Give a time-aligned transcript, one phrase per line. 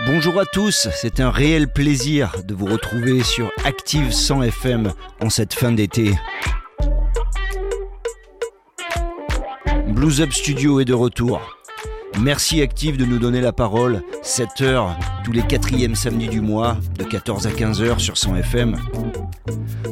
[0.00, 5.28] Bonjour à tous, c'est un réel plaisir de vous retrouver sur Active 100 FM en
[5.28, 6.14] cette fin d'été.
[9.88, 11.40] Blues Up Studio est de retour.
[12.18, 16.78] Merci Active de nous donner la parole, 7 heures tous les quatrièmes samedis du mois,
[16.98, 18.78] de 14 à 15 heures sur 100 FM.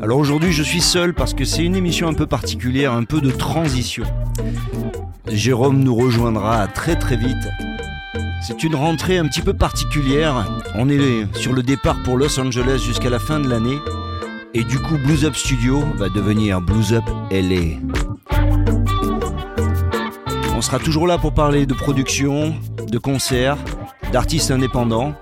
[0.02, 3.20] Alors aujourd'hui je suis seul parce que c'est une émission un peu particulière, un peu
[3.20, 4.04] de transition.
[5.28, 7.36] Jérôme nous rejoindra très très vite
[8.40, 10.46] c'est une rentrée un petit peu particulière.
[10.74, 13.78] On est sur le départ pour Los Angeles jusqu'à la fin de l'année.
[14.54, 17.78] Et du coup, Blues Up Studio va devenir Blues Up LA.
[20.56, 22.54] On sera toujours là pour parler de production,
[22.88, 23.56] de concerts,
[24.12, 25.14] d'artistes indépendants.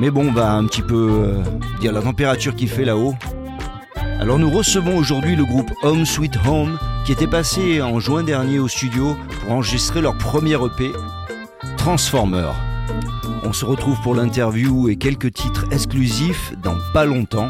[0.00, 1.42] Mais bon, on va un petit peu euh,
[1.80, 3.14] dire la température qu'il fait là-haut.
[4.20, 8.60] Alors nous recevons aujourd'hui le groupe Home Sweet Home qui était passé en juin dernier
[8.60, 10.92] au studio pour enregistrer leur premier EP
[11.82, 12.52] Transformer.
[13.42, 17.48] On se retrouve pour l'interview et quelques titres exclusifs dans pas longtemps.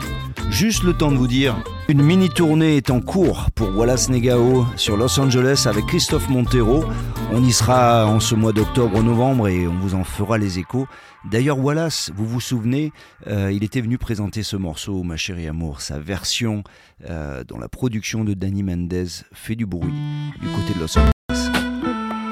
[0.48, 4.64] Juste le temps de vous dire, une mini tournée est en cours pour Wallace Negao
[4.76, 6.82] sur Los Angeles avec Christophe Montero.
[7.30, 10.86] On y sera en ce mois d'octobre-novembre et on vous en fera les échos.
[11.30, 12.90] D'ailleurs, Wallace, vous vous souvenez,
[13.26, 16.64] euh, il était venu présenter ce morceau, Ma chérie amour, sa version
[17.10, 19.92] euh, dont la production de Danny Mendez fait du bruit
[20.40, 21.50] du côté de Los Angeles.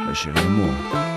[0.07, 1.10] Ma chérie amour.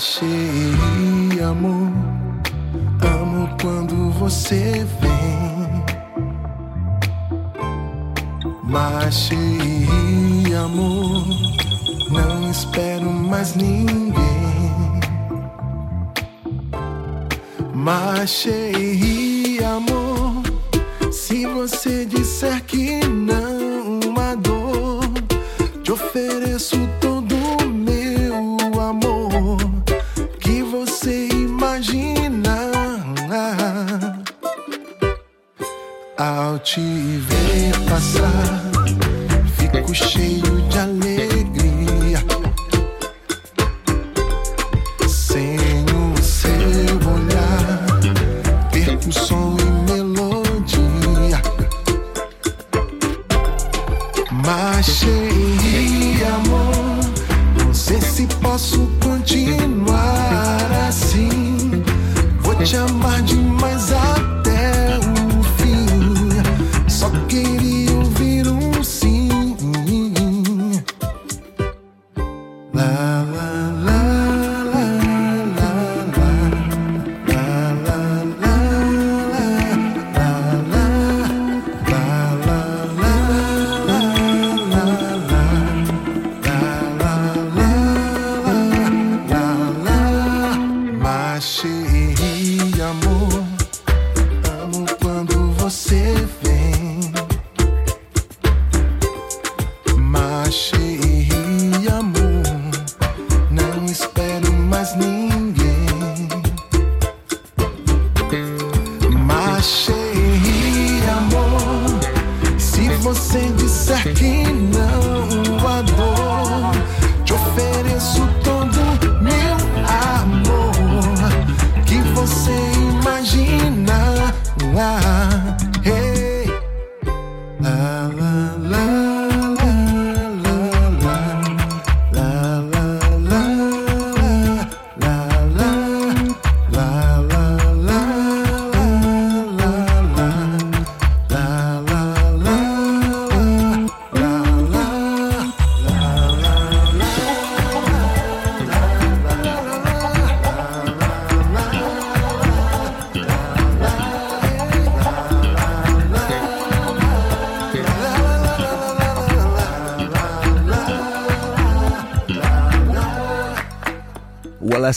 [0.00, 1.92] Achei amor.
[3.02, 5.84] Amo quando você vem.
[8.64, 9.36] Machei
[10.54, 11.26] amor.
[12.10, 14.14] Não espero mais ninguém.
[17.74, 20.42] Machei amor.
[21.12, 22.99] Se você disser que
[38.00, 38.62] passar,
[39.58, 40.59] fico cheio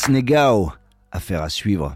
[0.10, 0.74] Negao,
[1.12, 1.96] affaire à suivre.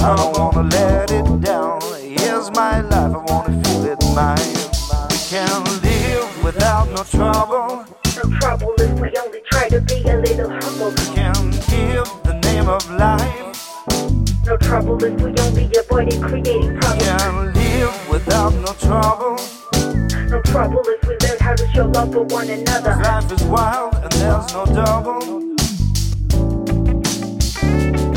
[0.00, 1.80] I don't wanna let it down.
[2.00, 4.38] Here's my life, I wanna feel it mine.
[5.10, 7.84] We can live without no trouble.
[8.16, 10.90] No trouble if we only try to be a little humble.
[10.90, 13.58] We can give the name of life.
[14.46, 17.02] No trouble if we only avoided creating problems.
[17.02, 19.36] We can live without no trouble.
[20.30, 22.94] No trouble if we learn how to show love for one another.
[23.02, 25.47] Life is wild and there's no double.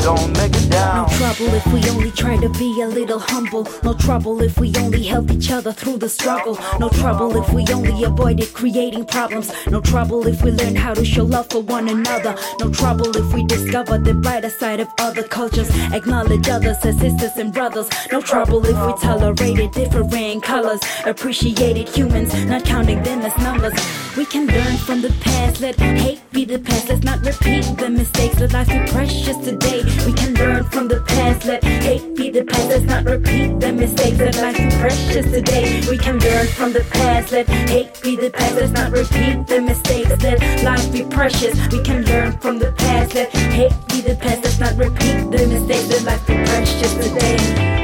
[0.02, 3.68] Make it No trouble if we only try to be a little humble.
[3.84, 6.58] No trouble if we only help each other through the struggle.
[6.80, 9.52] No trouble if we only avoided creating problems.
[9.70, 12.34] No trouble if we learn how to show love for one another.
[12.58, 15.70] No trouble if we discover the brighter side of other cultures.
[15.92, 17.88] Acknowledge others as sisters and brothers.
[18.10, 20.02] No trouble if we tolerated different
[20.42, 20.80] colors.
[21.06, 23.72] Appreciated humans, not counting them as numbers.
[24.16, 25.60] We can learn from the past.
[25.60, 26.88] Let hate be the past.
[26.88, 28.40] Let's not repeat the mistakes.
[28.40, 29.91] Let life be precious today.
[30.06, 31.44] We can learn from the past.
[31.44, 32.68] Let hate be the past.
[32.68, 34.18] Let's not repeat the mistakes.
[34.18, 35.82] that life be precious today.
[35.88, 37.32] We can learn from the past.
[37.32, 38.54] Let hate be the past.
[38.54, 40.10] Let's not repeat the mistakes.
[40.22, 41.54] that life be precious.
[41.72, 43.14] We can learn from the past.
[43.14, 44.44] Let hate be the past.
[44.44, 45.88] Let's not repeat the mistakes.
[45.92, 47.36] that life be precious today.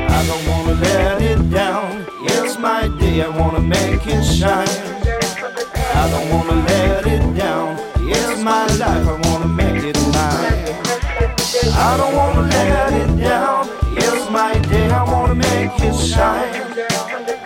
[0.09, 2.07] I don't wanna let it down.
[2.23, 4.69] It's my day, I wanna make it shine.
[6.01, 7.77] I don't wanna let it down.
[8.01, 9.58] It's my life, I wanna.
[11.81, 13.69] I don't wanna let it down.
[13.95, 16.53] Here's my day, I wanna make it shine.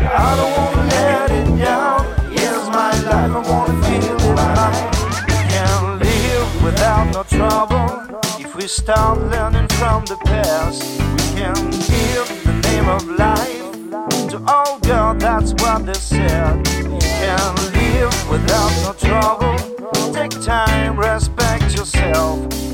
[0.00, 2.00] I don't wanna let it down.
[2.32, 4.90] Here's my life, I wanna feel it mine.
[5.52, 7.88] Can live without no trouble.
[8.38, 10.82] If we start learning from the past,
[11.14, 11.55] we can
[11.93, 15.14] give the name of life to all girl.
[15.14, 16.56] That's what they said.
[16.88, 19.56] We can live without no trouble.
[20.14, 22.72] Take time, respect yourself.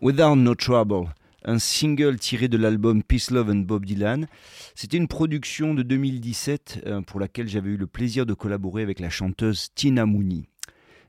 [0.00, 1.12] Without No Trouble,
[1.44, 4.26] un single tiré de l'album Peace Love and Bob Dylan.
[4.74, 8.98] C'était une production de 2017 euh, pour laquelle j'avais eu le plaisir de collaborer avec
[9.00, 10.44] la chanteuse Tina Mooney.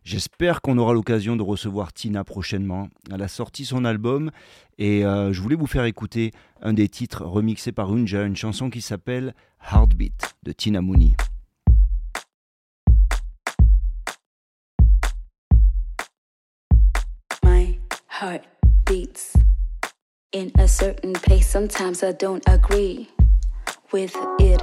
[0.03, 2.89] J'espère qu'on aura l'occasion de recevoir Tina prochainement.
[3.13, 4.31] Elle a sorti son album
[4.77, 6.31] et euh, je voulais vous faire écouter
[6.61, 9.33] un des titres remixés par Unja, une chanson qui s'appelle
[9.71, 11.15] Heartbeat de Tina Mooney.
[18.17, 18.43] Heart
[18.83, 19.35] beats
[20.31, 21.47] in a certain pace.
[21.47, 23.07] Sometimes I don't agree
[23.91, 24.59] with it.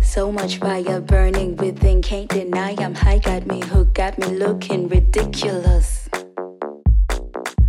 [0.00, 3.18] So much fire burning within, can't deny I'm high.
[3.18, 6.08] Got me hooked, got me looking ridiculous.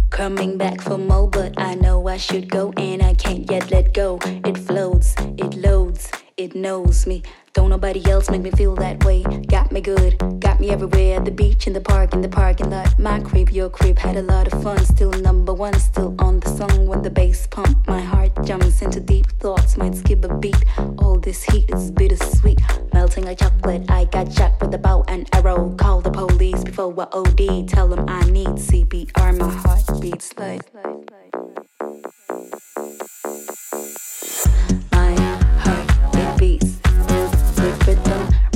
[0.10, 3.94] Coming back for more, but I know I should go and I can't yet let
[3.94, 4.20] go.
[4.24, 7.24] It floats, it loads, it knows me.
[7.54, 9.24] Don't nobody else make me feel that way.
[9.24, 11.18] Got me good, got me everywhere.
[11.18, 12.98] At the beach, in the park, in the parking lot.
[13.00, 14.78] My crib, your crib, had a lot of fun.
[14.86, 17.88] Still number one, still on the song when the bass pump.
[17.88, 20.64] My heart jumps into deep thoughts, might skip a beat.
[21.00, 22.62] All this heat is bittersweet,
[22.94, 23.90] melting like chocolate.
[23.90, 25.74] I got shot with a bow and arrow.
[25.78, 27.68] Call the police before I OD.
[27.68, 29.38] Tell them I need CPR.
[29.38, 30.62] My heart beats like.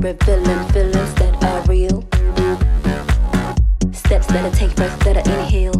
[0.01, 2.01] Revealing feelings that are real.
[3.93, 5.77] Steps that I take, breaths that I inhale.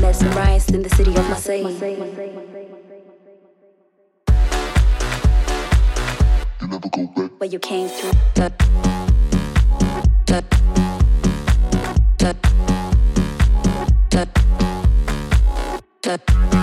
[0.00, 1.64] Mesmerized in the city of Marseille.
[7.38, 8.12] Where you came through.
[8.34, 8.48] Da-
[10.26, 10.40] da-
[12.16, 12.32] da-
[14.08, 14.24] da-
[16.00, 16.53] da- da-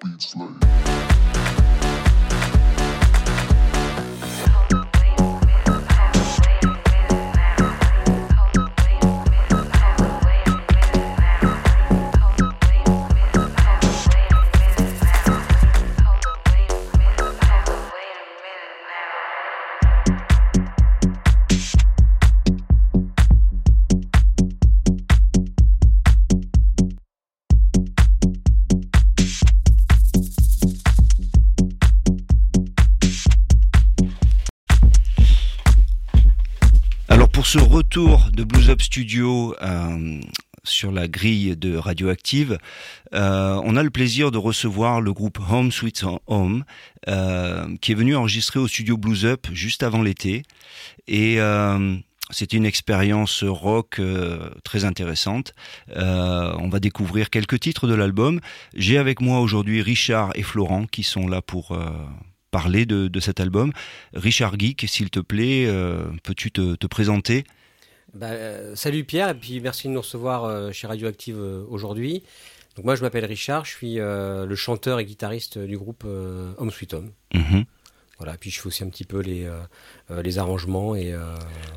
[0.00, 0.51] beats like
[37.92, 40.18] retour de Blues Up Studio euh,
[40.64, 42.56] sur la grille de Radioactive,
[43.12, 46.64] euh, on a le plaisir de recevoir le groupe Home Sweet Home,
[47.08, 50.44] euh, qui est venu enregistrer au studio Blues Up juste avant l'été.
[51.06, 51.36] Et
[52.30, 54.00] c'était une expérience rock
[54.64, 55.52] très intéressante.
[55.94, 58.40] On va découvrir quelques titres de l'album.
[58.74, 61.76] J'ai avec moi aujourd'hui Richard et Florent qui sont là pour
[62.50, 63.70] parler de, cet album.
[64.14, 65.70] Richard Geek, s'il te plaît,
[66.22, 67.44] peux-tu te présenter?
[68.14, 72.22] Bah, euh, salut Pierre, et puis merci de nous recevoir euh, chez Radioactive euh, aujourd'hui.
[72.76, 76.94] Donc moi je m'appelle Richard, je suis le chanteur et guitariste du groupe Home Sweet
[76.94, 77.10] Home.
[77.34, 77.64] Mhm.
[78.16, 79.46] Voilà, puis je fais aussi un petit peu les,
[80.08, 81.14] les arrangements et,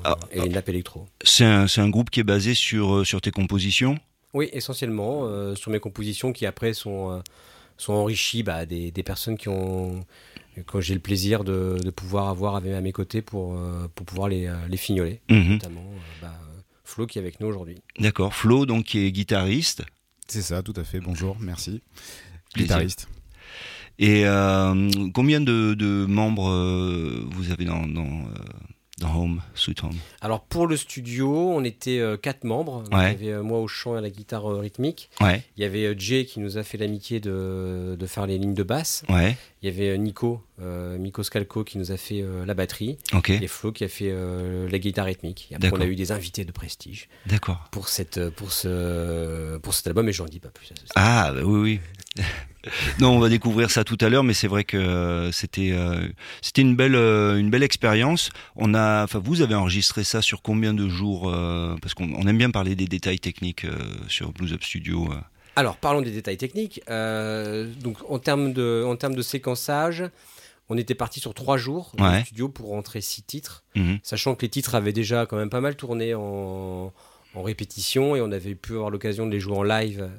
[0.05, 1.05] Ah, et les nappes électro.
[1.21, 3.99] C'est un, c'est un groupe qui est basé sur, sur tes compositions?
[4.33, 7.21] Oui, essentiellement sur mes compositions qui après sont,
[7.75, 10.05] sont enrichies bah, des, des personnes qui ont
[10.63, 14.05] que j'ai le plaisir de, de pouvoir avoir avec- à mes côtés pour, euh, pour
[14.05, 15.53] pouvoir les, euh, les fignoler, Mhm.
[15.53, 16.39] notamment euh, bah,
[16.83, 17.77] Flo qui est avec nous aujourd'hui.
[17.99, 18.33] D'accord.
[18.33, 19.83] Flo, donc, qui est guitariste.
[20.27, 20.99] C'est ça, tout à fait.
[20.99, 21.81] Bonjour, merci.
[22.53, 22.75] Plaisir.
[22.75, 23.07] Guitariste.
[23.97, 28.03] Et euh, combien de, de membres euh, vous avez dans, dans,
[29.15, 32.83] Home, Sweet Home Alors pour le studio, on était euh, quatre membres.
[32.91, 33.15] Ouais.
[33.19, 35.09] Il y avait euh, moi au chant et à la guitare euh, rythmique.
[35.21, 38.53] Ouais, Il y avait Jay qui nous a fait l'amitié de, de faire les lignes
[38.53, 39.03] de basse.
[39.09, 42.97] ouais, Il y avait Nico, euh, Nico Scalco qui nous a fait euh, la batterie.
[43.13, 44.13] ok, Et Flo qui a fait
[44.69, 45.47] la guitare rythmique.
[45.51, 47.67] Et après on a eu des invités de prestige d'accord.
[47.71, 50.71] pour, cette, pour, ce, pour cet album, mais j'en dis pas plus.
[50.71, 50.83] à ce.
[50.95, 51.79] Ah, bah oui, oui.
[52.99, 56.07] non, on va découvrir ça tout à l'heure, mais c'est vrai que euh, c'était euh,
[56.41, 58.29] c'était une belle euh, une belle expérience.
[58.55, 62.27] On a, enfin, vous avez enregistré ça sur combien de jours euh, Parce qu'on on
[62.27, 63.65] aime bien parler des détails techniques
[64.07, 65.09] sur Blues Up Studio.
[65.57, 66.81] Alors, parlons des détails techniques.
[66.87, 70.03] Donc, en termes, de, en termes de séquençage,
[70.67, 72.23] on était parti sur trois jours Ouais.
[72.25, 73.99] studio pour rentrer six titres, Mhm.
[74.03, 76.91] sachant que les titres avaient déjà quand même pas mal tourné en,
[77.35, 80.09] en répétition et on avait pu avoir l'occasion de les jouer en live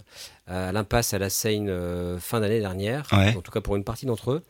[0.47, 3.35] à l'impasse à la Seine euh, fin d'année dernière, Ouais.
[3.37, 4.43] en tout cas pour une partie d'entre eux.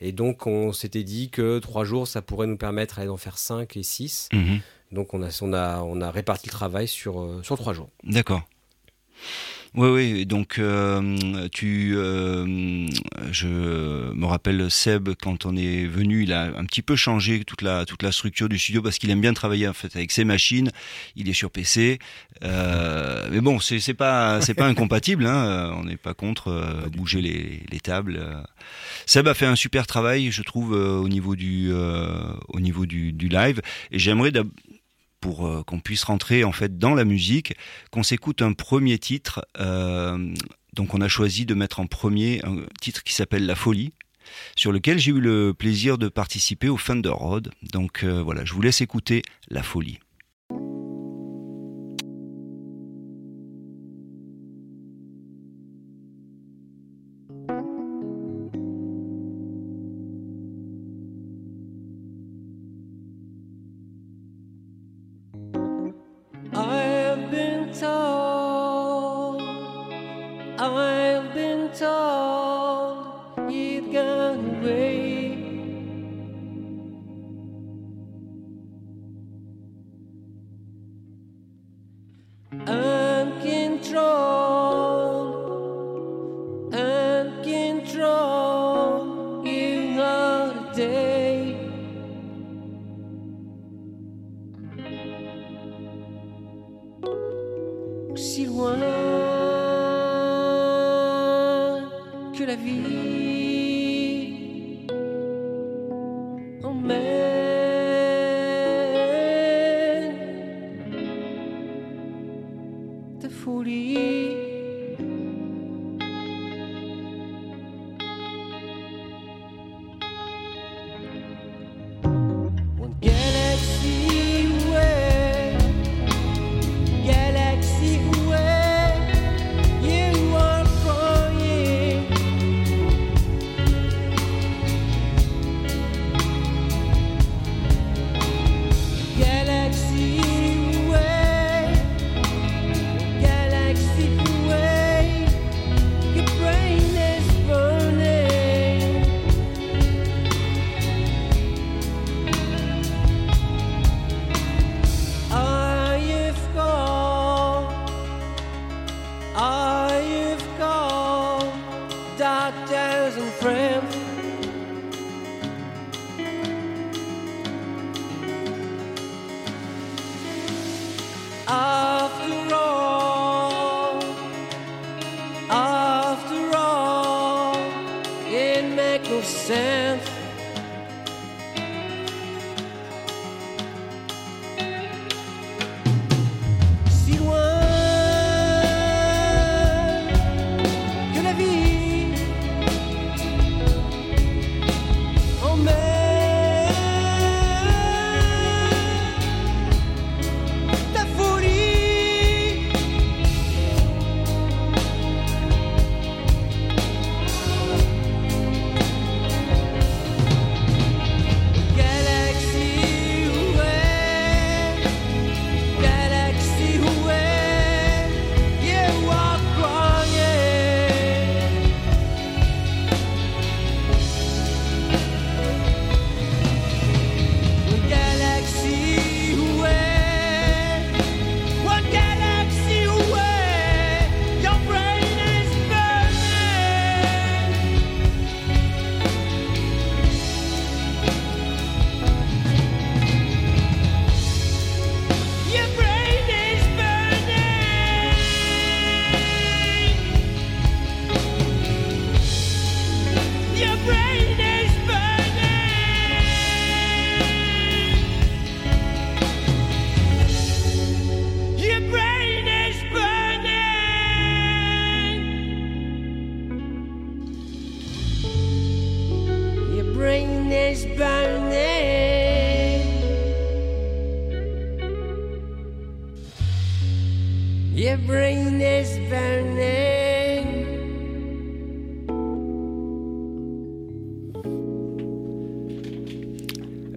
[0.00, 3.76] Et donc, on s'était dit que trois jours, ça pourrait nous permettre d'en faire cinq
[3.76, 4.28] et six.
[4.32, 4.60] Mhm.
[4.90, 7.88] Donc, on a, on a, on a réparti le travail sur, euh, sur trois jours.
[8.04, 8.42] D'accord.
[9.74, 10.26] Oui, oui.
[10.26, 12.86] Donc, euh, tu, euh,
[13.30, 17.62] je me rappelle Seb quand on est venu, il a un petit peu changé toute
[17.62, 20.24] la toute la structure du studio parce qu'il aime bien travailler en fait avec ses
[20.24, 20.70] machines.
[21.16, 21.98] Il est sur PC,
[22.44, 25.24] euh, mais bon, c'est c'est pas c'est pas incompatible.
[25.26, 26.52] Hein, euh, on n'est pas contre
[26.92, 28.20] bouger les les tables.
[29.06, 32.86] Seb a fait un super travail, je trouve, euh, au niveau du euh, au niveau
[32.86, 33.60] du, du live.
[33.90, 34.32] Et j'aimerais
[35.22, 37.54] pour euh, qu'on puisse rentrer en fait dans la musique,
[37.90, 39.46] qu'on s'écoute un premier titre.
[39.58, 40.34] euh,
[40.74, 43.92] donc on a choisi de mettre en premier un titre qui s'appelle La Folie,
[44.56, 47.50] sur lequel j'ai eu le plaisir de participer au Thunder Road.
[47.62, 49.98] Donc euh, voilà, je vous laisse écouter La Folie.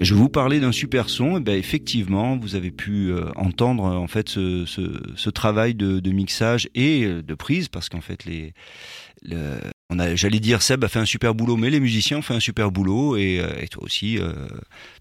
[0.02, 1.38] Je vous parler d'un super son.
[1.38, 7.06] Et ben effectivement, vous avez pu euh, entendre en fait ce, travail de, mixage et
[7.06, 8.54] euh, de prise, parce qu'en fait les,
[9.24, 9.58] le-
[9.96, 12.34] on a, j'allais dire Seb a fait un super boulot, mais les musiciens ont fait
[12.34, 14.18] un super boulot et, euh, et toi aussi.
[14.20, 14.34] euh,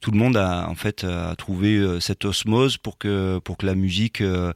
[0.00, 3.66] tout le monde a en fait a trouvé euh, cette osmose pour que pour que
[3.66, 4.52] la musique euh,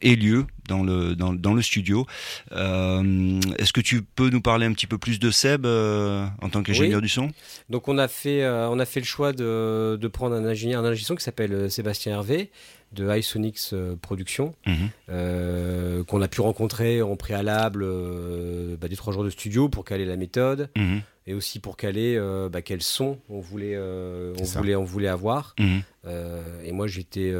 [0.00, 2.06] ait lieu dans le dans, dans le studio.
[2.52, 6.62] Euh, Est-ce que tu peux nous parler un petit peu plus de Seb en tant
[6.62, 7.02] qu'ingénieur Oui.
[7.02, 7.30] du son?
[7.68, 10.88] Donc on a fait, on a fait le choix de, de prendre un ingénieur, un
[10.88, 12.50] ingé son qui s'appelle Sébastien Hervé
[12.92, 14.88] de iSonix euh, Productions, Mhm.
[15.10, 19.84] euh, qu'on a pu rencontrer en préalable euh, bah, des trois jours de studio pour
[19.84, 21.02] caler la méthode Mhm.
[21.26, 25.08] et aussi pour caler euh, bah, quel son on voulait, euh, on voulait, on voulait
[25.08, 25.54] avoir.
[25.58, 25.82] Mhm.
[26.06, 27.32] Euh, et moi j'étais,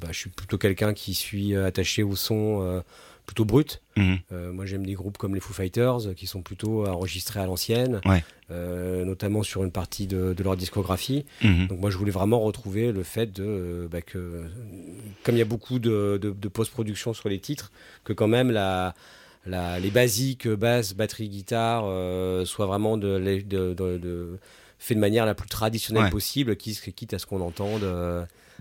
[0.00, 2.82] bah, je suis plutôt quelqu'un qui suis attaché au son
[3.28, 3.82] plutôt brut.
[3.96, 4.18] Mhm.
[4.32, 7.46] Euh, moi, j'aime des groupes comme les Foo Fighters euh, qui sont plutôt enregistrés à
[7.46, 8.24] l'ancienne, Ouais.
[8.50, 11.26] euh, notamment sur une partie de, de leur discographie.
[11.44, 11.66] Mhm.
[11.68, 14.44] Donc, moi, je voulais vraiment retrouver le fait de euh, bah, que,
[15.24, 17.70] comme il y a beaucoup de, de- de post-production sur les titres,
[18.04, 18.94] que quand même la,
[19.44, 23.18] la- les basiques, basse, batterie, guitare, euh, soient vraiment de,
[24.78, 26.10] fait de manière la plus traditionnelle Ouais.
[26.10, 27.82] possible, quitte à ce qu'on entende.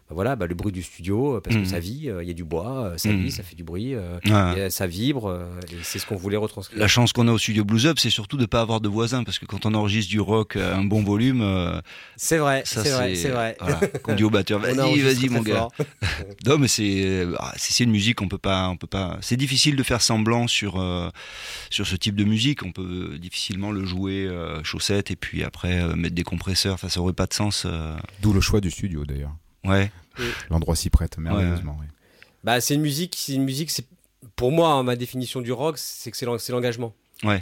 [0.09, 2.31] Bah voilà, bah, le bruit du studio, euh, parce que ça vit, euh, il y
[2.31, 3.23] a du bois, euh, ça Mhm.
[3.23, 3.93] vit, ça fait du bruit.
[3.93, 4.67] euh, Ouais.
[4.67, 6.79] et ça vibre, euh, et c'est ce qu'on voulait retranscrire.
[6.79, 9.23] La chance qu'on a au studio Blues Up, c'est surtout de pas avoir de voisins,
[9.25, 11.81] parce que quand on enregistre du rock à un bon volume, euh,
[12.15, 13.57] C'est vrai, ça c'est vrai, c'est vrai.
[13.59, 15.67] Voilà, qu'on dit au batteur, vas-y, vas-y, mon gars.
[16.45, 19.17] Non, mais c'est, ah, c'est une musique, on peut pas, on peut pas.
[19.21, 21.09] C'est difficile de faire semblant sur euh,
[21.69, 22.63] sur ce type de musique.
[22.63, 26.75] On peut difficilement le jouer euh, chaussette et puis après euh, mettre des compresseurs.
[26.75, 27.63] Enfin, ça aurait pas de sens.
[27.65, 27.95] euh.
[28.21, 29.35] D'où le choix du studio d'ailleurs.
[29.65, 29.91] Ouais.
[30.49, 31.77] L'endroit s'y prête merveilleusement.
[32.43, 33.85] Bah, c'est une musique, c'est une musique, c'est
[34.35, 36.93] pour moi, hein, ma définition du rock, c'est que c'est l'en- c'est l'engagement.
[37.23, 37.39] Ouais.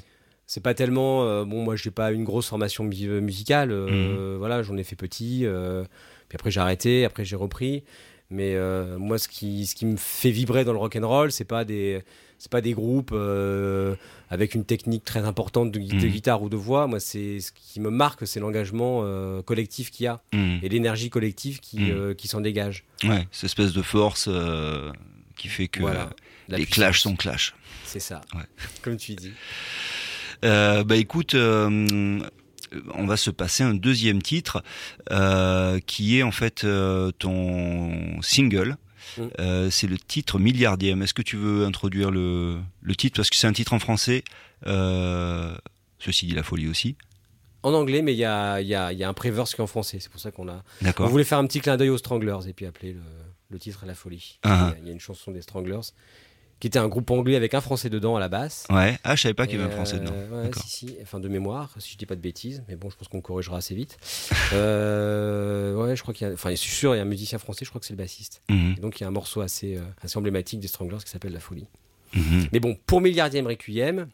[0.48, 3.76] C'est pas tellement, euh, bon, moi, j'ai pas une grosse formation euh, musicale, Mhm.
[3.92, 5.84] euh, voilà, j'en ai fait petit, euh,
[6.30, 7.84] puis après j'ai arrêté, après j'ai repris.
[8.32, 11.32] Mais euh, moi, ce qui, ce qui me fait vibrer dans le rock and roll,
[11.32, 12.02] c'est pas des,
[12.38, 13.96] c'est pas des groupes euh,
[14.30, 15.98] avec une technique très importante de, Mhm.
[16.10, 16.88] guitare ou de voix.
[16.88, 20.60] Moi, c'est ce qui me marque, c'est l'engagement euh, collectif qu'il y a Mhm.
[20.64, 21.92] et l'énergie collective qui, Mhm.
[21.92, 22.84] euh, qui s'en dégage.
[23.04, 23.28] Ouais.
[23.32, 24.30] Cette espèce de force
[25.38, 26.10] qui fait que Voilà.
[26.50, 26.74] les puissance.
[26.76, 27.56] clashs sont clash.
[27.84, 28.22] C'est ça.
[28.34, 28.42] Ouais.
[28.82, 29.32] Comme tu dis.
[30.42, 31.34] Bah écoute,
[32.94, 34.64] on va se passer un deuxième titre
[35.12, 38.76] euh, qui est en fait euh, ton single.
[39.18, 39.22] Mm.
[39.40, 41.02] Euh, c'est le titre milliardième.
[41.02, 43.18] Est-ce que tu veux introduire le, le titre?
[43.18, 44.24] Parce que c'est un titre en français.
[44.68, 45.56] Euh,
[46.00, 46.96] ceci dit la folie aussi.
[47.64, 49.68] En anglais, mais il y a, y, a, y a un préverse qui est en
[49.68, 49.98] français.
[50.00, 50.64] C'est pour ça qu'on a.
[51.00, 53.02] On voulait faire un petit clin d'œil aux Stranglers et puis appeler le,
[53.50, 54.40] le titre La Folie.
[54.44, 54.50] Ah.
[54.50, 55.82] Il, y a, il y a une chanson des Stranglers
[56.60, 58.66] qui était un groupe anglais avec un français dedans à la basse.
[58.70, 58.98] Ouais.
[59.04, 60.14] Ah, je savais pas qu'il y avait un français dedans.
[60.16, 60.98] euh, ouais, si, si.
[61.02, 63.58] Enfin, de mémoire, si je dis pas de bêtises, mais bon, je pense qu'on corrigera
[63.58, 63.98] assez vite.
[64.54, 66.34] Euh, ouais, je crois qu'il y a.
[66.34, 67.98] Enfin, je suis sûr, il y a un musicien français, je crois que c'est le
[67.98, 68.42] bassiste.
[68.50, 71.34] Et donc, il y a un morceau assez, euh, assez emblématique des Stranglers qui s'appelle
[71.34, 71.68] La Folie.
[72.16, 72.48] Mhm.
[72.54, 74.08] Mais bon, pour milliardième Requiem,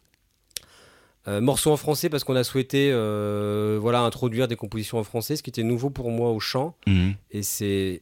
[1.27, 5.35] Euh, morceau en français parce qu'on a souhaité euh, voilà, introduire des compositions en français,
[5.35, 6.75] ce qui était nouveau pour moi au chant.
[6.87, 7.13] Mhm.
[7.29, 7.99] Et c'est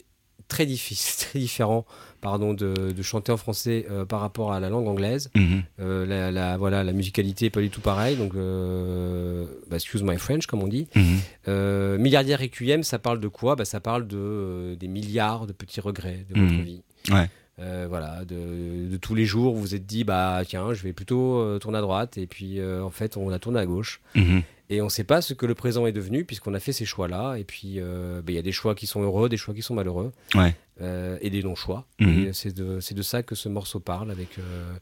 [0.49, 1.85] très difficile, très différent
[2.21, 5.29] pardon, de, de chanter en français euh, par rapport à la langue anglaise.
[5.35, 5.63] Mhm.
[5.79, 10.03] Euh, la, la- voilà, la musicalité n'est pas du tout pareille, donc euh, bah, excuse
[10.03, 10.87] my French, comme on dit.
[10.95, 11.03] Mhm.
[11.47, 13.55] Euh, milliardaire Requiem, ça parle de quoi?
[13.55, 16.61] Bah, Ça parle de, des milliards de petits regrets de votre Mhm.
[16.63, 16.81] vie.
[17.11, 17.29] Ouais.
[17.61, 20.93] Euh, voilà, de, de tous les jours, vous vous êtes dit, bah tiens, je vais
[20.93, 23.99] plutôt euh, tourner à droite, et puis euh, en fait, on a tourné à gauche.
[24.15, 24.43] Mhm.
[24.71, 26.85] Et on ne sait pas ce que le présent est devenu, puisqu'on a fait ces
[26.85, 27.35] choix-là.
[27.37, 29.63] Et puis, euh, bah, il y a des choix qui sont heureux, des choix qui
[29.63, 30.55] sont malheureux, Ouais.
[30.81, 31.85] euh, et des non-choix.
[31.99, 32.33] Mhm.
[32.33, 34.73] C'est de, ça que ce morceau parle, avec euh,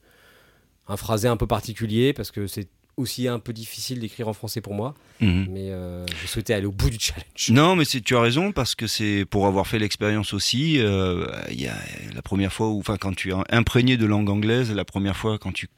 [0.89, 4.59] un phrasé un peu particulier, parce que c'est aussi un peu difficile d'écrire en français
[4.59, 4.95] pour moi.
[5.21, 5.45] Mhm.
[5.51, 7.49] Mais euh, je souhaitais aller au bout du challenge.
[7.51, 10.79] Non, mais tu as raison parce que c'est pour avoir fait l'expérience aussi.
[10.79, 11.75] euh, y a
[12.13, 15.37] la première fois où, enfin, quand tu es imprégné de langue anglaise, la première fois
[15.37, 15.69] quand tu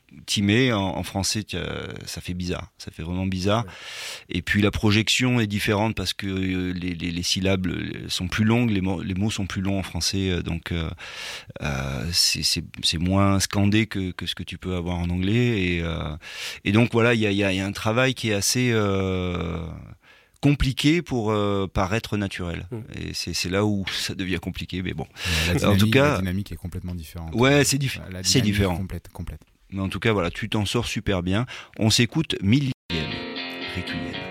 [0.42, 1.44] mets en, en français,
[2.06, 2.72] ça fait bizarre.
[2.78, 3.66] Ça fait vraiment bizarre.
[4.30, 8.28] Et puis la projection est différente parce que euh, les, les, les syllabes euh, sont
[8.28, 10.90] plus longues, les mots, les mots sont plus longs en français, euh, donc euh,
[12.12, 15.62] c'est, moins scandé que, que ce que tu peux avoir en anglais.
[15.76, 16.16] Et, euh,
[16.66, 18.30] et donc voilà, il y a, il y a- il y a un travail qui
[18.30, 19.66] est assez euh,
[20.42, 22.68] compliqué pour euh, paraître naturel.
[22.72, 22.78] Mm.
[23.00, 25.08] Et c'est, là où ça devient compliqué, mais bon.
[25.48, 27.34] La En dynamique, tout cas- la dynamique est complètement différente.
[27.36, 28.78] Ouais, c'est diff- La c'est différent.
[28.78, 29.42] Complète, complète.
[29.72, 31.46] Mais en tout cas, voilà, tu t'en sors super bien.
[31.78, 32.74] On s'écoute millième
[33.76, 34.29] Requiem.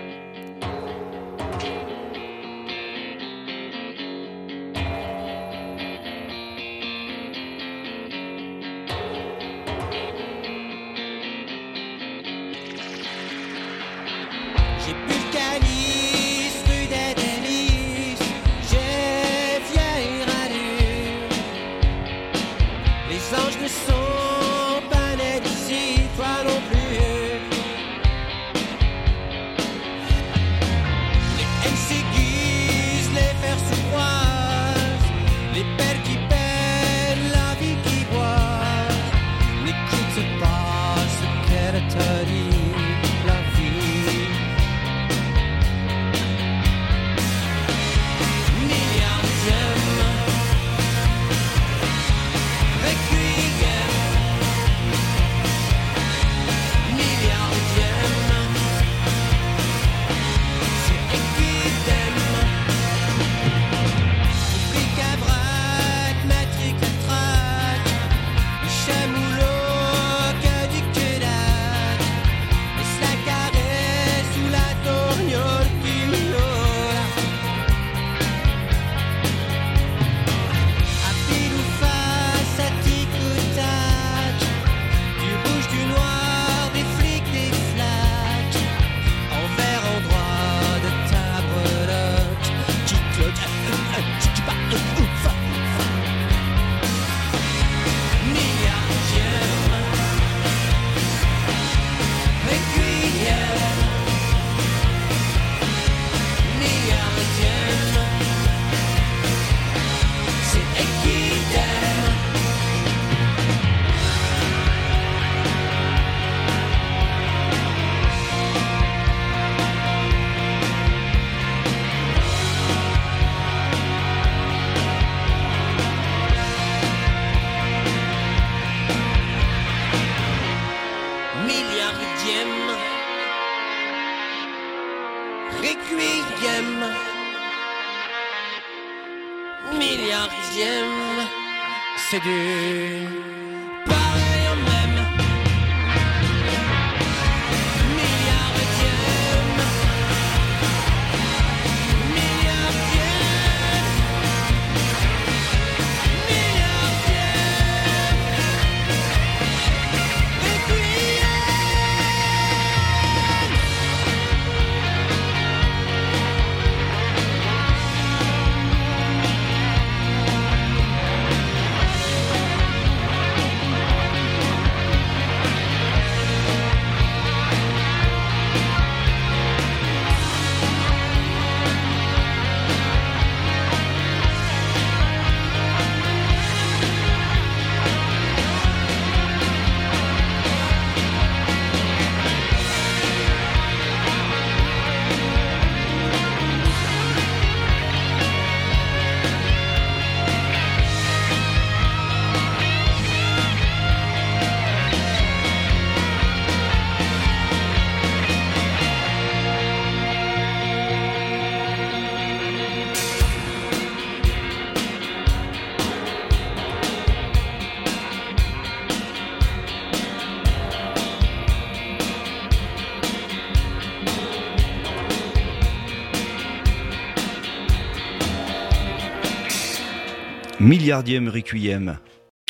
[230.69, 231.97] Milliardième Requiem,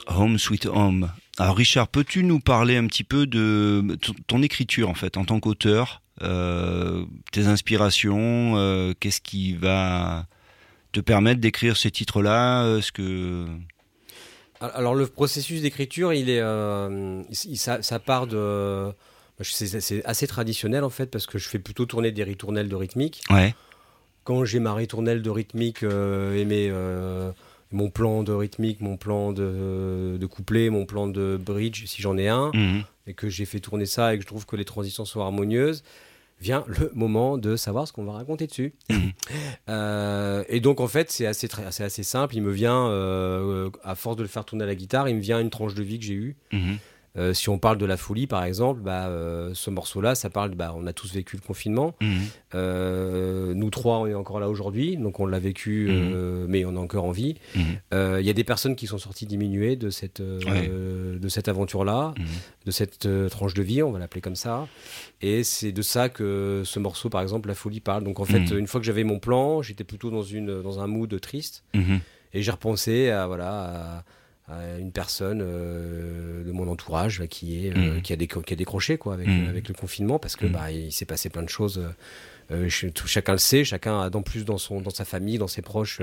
[0.07, 1.09] Home Sweet Home.
[1.37, 5.39] Alors Richard, peux-tu nous parler un petit peu de ton, écriture en fait en tant
[5.39, 10.25] qu'auteur, euh, tes inspirations, euh, qu'est-ce qui va
[10.91, 13.45] te permettre d'écrire ces titres-là Est-ce que
[14.59, 18.91] Alors le processus d'écriture, il est, euh, il- ça, ça part de,
[19.43, 23.21] c'est assez traditionnel en fait parce que je fais plutôt tourner des ritournelles de rythmique.
[23.29, 23.55] ouais,
[24.25, 27.31] Quand j'ai ma ritournelle de rythmique euh, et mes, euh,
[27.71, 32.17] mon plan de rythmique, mon plan de, de couplet, mon plan de bridge, si j'en
[32.17, 32.83] ai un, Mhm.
[33.07, 35.83] et que j'ai fait tourner ça et que je trouve que les transitions sont harmonieuses,
[36.41, 38.73] vient le moment de savoir ce qu'on va raconter dessus.
[39.69, 43.93] Euh, et donc en fait c'est assez, c'est assez simple, il me vient, euh, à
[43.95, 45.99] force de le faire tourner à la guitare, il me vient une tranche de vie
[45.99, 46.35] que j'ai eue.
[46.51, 46.77] Mhm.
[47.17, 50.51] Euh, si on parle de la folie par exemple, bah, euh, ce morceau-là, ça parle,
[50.55, 51.95] bah, on a tous vécu le confinement.
[52.01, 52.19] Mhm.
[52.55, 56.73] Euh, nous trois, on est encore là aujourd'hui, donc on l'a vécu, euh, mais on
[56.75, 57.35] est encore en vie.
[57.55, 58.19] Mhm.
[58.19, 62.25] Il y a des personnes qui sont sorties diminuées de cette, de cette aventure-là, Mhm.
[62.65, 64.67] de cette tranche de vie, on va l'appeler comme ça.
[65.21, 68.03] Et c'est de ça que ce morceau, par exemple, La Folie parle.
[68.03, 68.57] Donc en fait, Mhm.
[68.59, 71.63] une fois que j'avais mon plan, j'étais plutôt dans, une, dans un mood triste.
[71.73, 71.99] Mhm.
[72.33, 73.49] Et j'ai repensé à, voilà,
[73.97, 74.03] à,
[74.49, 78.01] à une personne euh, de mon entourage qui, est, euh, Mhm.
[78.01, 79.47] qui, a qui a décroché quoi, avec, Mhm.
[79.47, 80.51] avec le confinement parce que Mhm.
[80.51, 81.79] bah, il s'est passé plein de choses.
[82.51, 85.47] euh, tout- chacun le sait, chacun a dans plus dans, son, dans sa famille, dans
[85.47, 86.01] ses proches.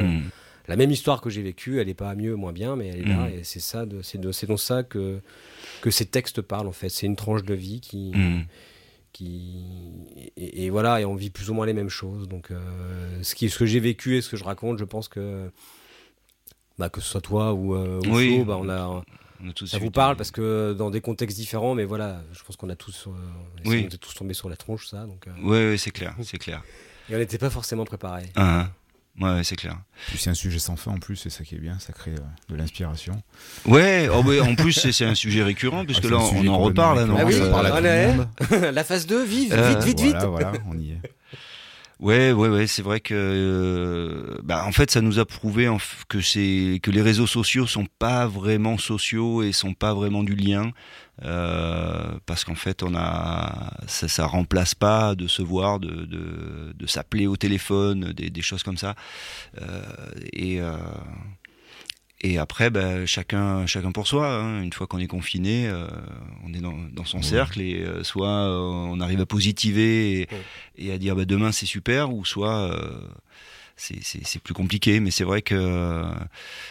[0.68, 3.04] la même histoire que j'ai vécue, elle n'est pas mieux, moins bien, mais elle est
[3.04, 3.28] là.
[3.30, 5.20] Et c'est ça, c'est dans ça que,
[5.80, 6.88] que ces textes parlent en fait.
[6.88, 8.12] C'est une tranche de vie qui,
[9.12, 9.64] qui
[10.36, 12.28] et, et voilà, et on vit plus ou moins les mêmes choses.
[12.28, 12.58] Donc, euh,
[13.22, 15.50] ce, qui, ce que j'ai vécu et ce que je raconte, je pense que
[16.78, 18.34] bah, que ce soit toi ou, euh, ou Oui.
[18.36, 19.02] Flo, bah, on a,
[19.44, 22.22] On a tous ça vous des- parle parce que dans des contextes différents, mais voilà,
[22.32, 23.10] je pense qu'on a tous, euh,
[23.64, 23.86] Oui.
[23.90, 25.04] on est tous tombés sur la tronche, ça.
[25.06, 26.62] Donc, euh, Ouais, ouais, c'est clair, c'est clair.
[27.10, 28.30] et on n'était pas forcément préparés.
[28.36, 28.68] Ah,
[29.20, 29.34] ah.
[29.36, 29.76] ouais, c'est clair.
[30.08, 32.12] Puis c'est un sujet sans fin en plus, c'est ça qui est bien, ça crée
[32.12, 32.18] euh,
[32.50, 33.22] de l'inspiration.
[33.66, 36.98] Ouais, oh, en plus c'est c'est un sujet récurrent puisque Ah, là on en reparle.
[37.00, 38.14] hein, non Ah oui, récurrent, ça parle à on tout le est-
[38.64, 38.74] monde.
[38.74, 40.16] la phase 2, vive, Euh, vite, vite, vite.
[40.24, 41.00] Voilà, on y est.
[41.98, 45.66] Ouais, ouais, ouais, c'est vrai que, euh, bah, en fait, ça nous a prouvé
[46.08, 50.34] que c'est que les réseaux sociaux sont pas vraiment sociaux et sont pas vraiment du
[50.36, 50.72] lien,
[51.24, 56.74] euh, parce qu'en fait, on a, ça, ça remplace pas de se voir, de, de,
[56.74, 58.94] de s'appeler au téléphone, des, des choses comme ça,
[59.62, 59.82] Euh,
[60.34, 60.76] et euh,
[62.22, 64.26] et après, bah, chacun, chacun pour soi.
[64.40, 64.62] hein.
[64.62, 65.86] Une fois qu'on est confiné, euh,
[66.44, 70.28] on est dans, dans son cercle et euh, soit euh, on arrive à positiver et,
[70.32, 70.40] Ouais.
[70.78, 73.00] et à dire bah, demain c'est super, ou soit euh,
[73.76, 74.98] c'est- plus compliqué.
[75.00, 76.02] Mais c'est vrai que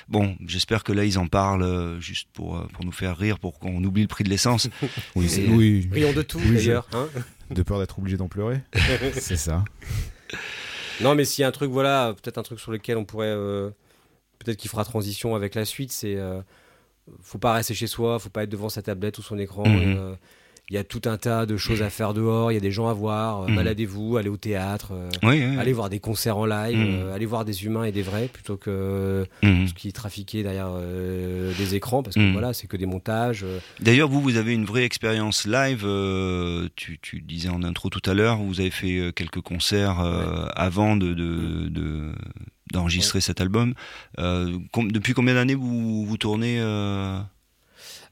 [0.10, 3.84] bon, j'espère que là ils en parlent juste pour pour nous faire rire, pour qu'on
[3.84, 4.68] oublie le prix de l'essence.
[5.16, 6.88] Oui, c'est- Et- oui, Rions de tout Oui, d'ailleurs.
[6.94, 7.08] hein.
[7.52, 8.62] de peur d'être obligé d'en pleurer.
[9.14, 9.64] c'est ça.
[11.02, 13.36] Non, mais s'il y a un truc, voilà, peut-être un truc sur lequel on pourrait.
[14.40, 16.16] Peut-être qu'il fera transition avec la suite, c'est.
[16.16, 16.42] euh,
[17.22, 19.68] faut pas rester chez soi, faut pas être devant sa tablette ou son écran.
[19.68, 19.96] Mhm.
[19.98, 20.16] euh,
[20.72, 22.72] Il y a tout un tas de choses à faire dehors, il y a des
[22.72, 23.48] gens à voir.
[23.48, 23.56] Mhm.
[23.56, 25.58] Baladez-vous, allez au théâtre, euh, Oui, oui, oui.
[25.60, 27.12] allez voir des concerts en live, Mhm.
[27.14, 29.68] allez voir des humains et des vrais plutôt que Mhm.
[29.68, 30.72] ce qui est trafiqué derrière
[31.56, 33.46] des écrans parce que voilà, c'est que des montages.
[33.80, 35.86] D'ailleurs, vous, vous avez une vraie expérience live.
[36.76, 40.00] tu, tu disais en intro tout à l'heure, vous avez fait quelques concerts
[40.56, 42.12] avant de, de, de-
[42.74, 43.74] d'enregistrer cet album.
[44.20, 47.20] Euh, com- depuis combien d'années vous, vous tournez euh,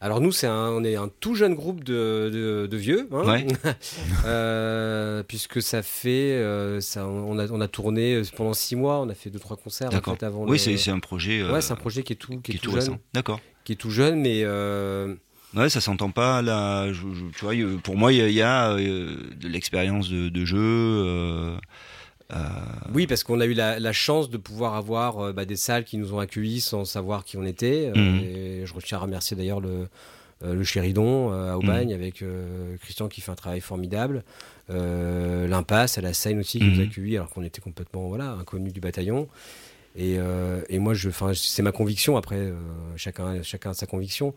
[0.01, 3.23] Alors nous, c'est un, on est un tout jeune groupe de, de, de vieux, hein.
[3.25, 3.47] Ouais.
[4.25, 6.39] Euh, puisque ça fait,
[6.81, 9.89] ça, on a, on a tourné pendant six mois, on a fait deux trois concerts
[9.93, 10.43] en fait, avant.
[10.45, 12.55] Oui, le- c'est, un projet, ouais, c'est un projet qui est tout, qui qui est
[12.55, 12.97] est tout, tout jeune.
[13.13, 13.39] D'accord.
[13.65, 14.45] qui est tout jeune, mais
[15.55, 16.41] Ouais, ça s'entend pas.
[16.41, 20.09] Là, je- je- tu vois, pour moi, il y a, il y a, de l'expérience
[20.09, 21.55] de, de jeu.
[22.33, 22.37] Euh,
[22.93, 25.83] oui, parce qu'on a eu la, la chance de pouvoir avoir euh, bah, des salles
[25.83, 27.91] qui nous ont accueillis sans savoir qui on était.
[27.93, 28.23] euh, Mhm.
[28.23, 29.87] et je tiens à remercier d'ailleurs le
[30.45, 31.95] le Chéridon à Aubagne Mhm.
[31.95, 32.21] avec
[32.81, 34.25] Christian qui fait un travail formidable.
[35.47, 36.89] L'Impasse à la scène aussi qui nous a Mhm.
[36.89, 39.27] accueillis alors qu'on était complètement voilà inconnus du bataillon.
[39.95, 40.93] Et, euh, et moi,
[41.35, 42.17] c'est ma conviction.
[42.17, 42.53] Après, euh,
[42.97, 44.33] chacun, chacun a sa conviction.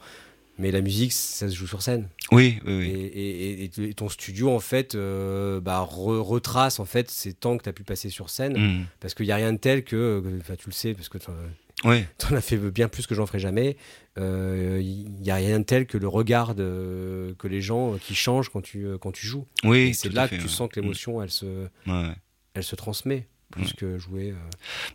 [0.59, 2.09] Mais la musique, ça se joue sur scène.
[2.33, 2.91] Oui, oui, Et, oui.
[3.15, 7.59] et- et- et ton studio, en fait, euh, bah, re- retrace en fait ces temps
[7.59, 8.57] que tu as pu passer sur scène.
[8.59, 8.87] Mhm.
[9.01, 11.27] Parce qu'il n'y a rien de tel que, enfin, tu le sais, parce que tu
[11.31, 11.35] en
[12.37, 13.77] as fait bien plus que j'en ferai jamais.
[14.19, 17.99] Euh, Il n'y a rien de tel que le regard de- que les gens euh,
[17.99, 19.47] qui changent quand tu, euh, quand tu joues.
[19.63, 20.53] Oui, c'est là fait, que tu ouais.
[20.55, 22.15] sens que l'émotion, elle, se, ouais.
[22.55, 23.73] elle se transmet plus Ouais.
[23.77, 24.31] que jouer.
[24.31, 24.35] euh.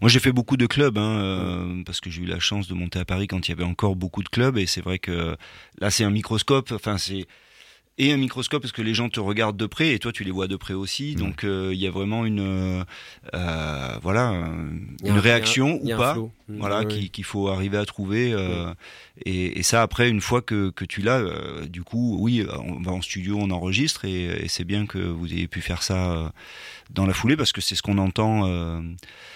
[0.01, 2.73] Moi, j'ai fait beaucoup de clubs, hein, euh, parce que j'ai eu la chance de
[2.73, 5.35] monter à Paris quand il y avait encore beaucoup de clubs, et c'est vrai que
[5.79, 6.71] là, c'est un microscope.
[6.71, 7.25] Enfin, c'est
[7.97, 10.31] et un microscope parce que les gens te regardent de près et toi tu les
[10.31, 11.13] vois de près aussi.
[11.13, 12.83] Donc euh, il y a vraiment une euh,
[13.35, 14.31] euh, voilà
[15.03, 16.15] une un- réaction ou un pas.
[16.15, 18.31] Mm, Voilà oui, qu'il faut arriver à trouver.
[18.33, 18.73] euh,
[19.25, 22.81] et, et ça après une fois que, que tu l'as, euh, du coup oui on
[22.81, 26.13] va en studio, on enregistre et, et c'est bien que vous ayez pu faire ça
[26.13, 26.29] euh,
[26.93, 28.47] dans la foulée parce que c'est ce qu'on entend.
[28.47, 28.81] euh,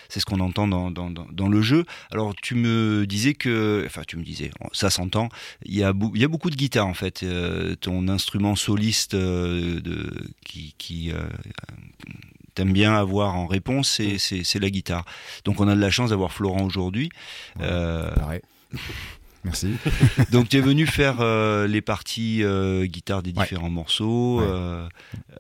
[0.08, 1.84] c'est ce qu'on entend dans, dans, dans, dans le jeu.
[2.12, 5.30] Alors tu me disais que, enfin tu me disais, ça s'entend,
[5.66, 7.24] il y, a bou- il y a beaucoup de guitare en fait.
[7.24, 10.14] Euh, ton instrument soliste euh, de,
[10.46, 11.12] qui, qui
[12.54, 15.06] t'aimes bien avoir en réponse, c'est, c'est, la guitare.
[15.44, 17.10] Donc on a de la chance d'avoir Florent aujourd'hui.
[17.58, 18.42] Pareil.
[19.46, 19.76] Merci.
[20.32, 23.44] donc tu es venu faire euh, les parties euh, guitare des Ouais.
[23.44, 24.40] différents morceaux.
[24.40, 24.46] Ouais.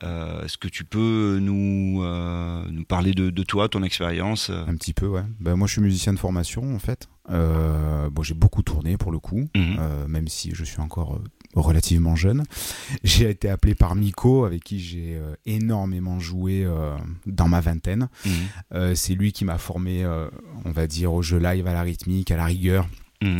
[0.03, 2.03] Euh, est-ce que tu peux nous,
[2.71, 5.23] nous parler de, de toi, ton expérience Un petit peu, ouais.
[5.39, 7.09] Ben, moi, je suis musicien de formation, en fait.
[7.29, 10.05] Bon, j'ai beaucoup tourné pour le coup, Mhm.
[10.07, 11.19] même si je suis encore
[11.55, 12.43] relativement jeune.
[13.03, 18.09] J'ai été appelé par Miko, avec qui j'ai euh, énormément joué euh, dans ma vingtaine.
[18.25, 18.31] Mhm.
[18.73, 20.05] Euh, c'est lui qui m'a formé,
[20.65, 22.87] on va dire, au jeu live, à la rythmique, à la rigueur,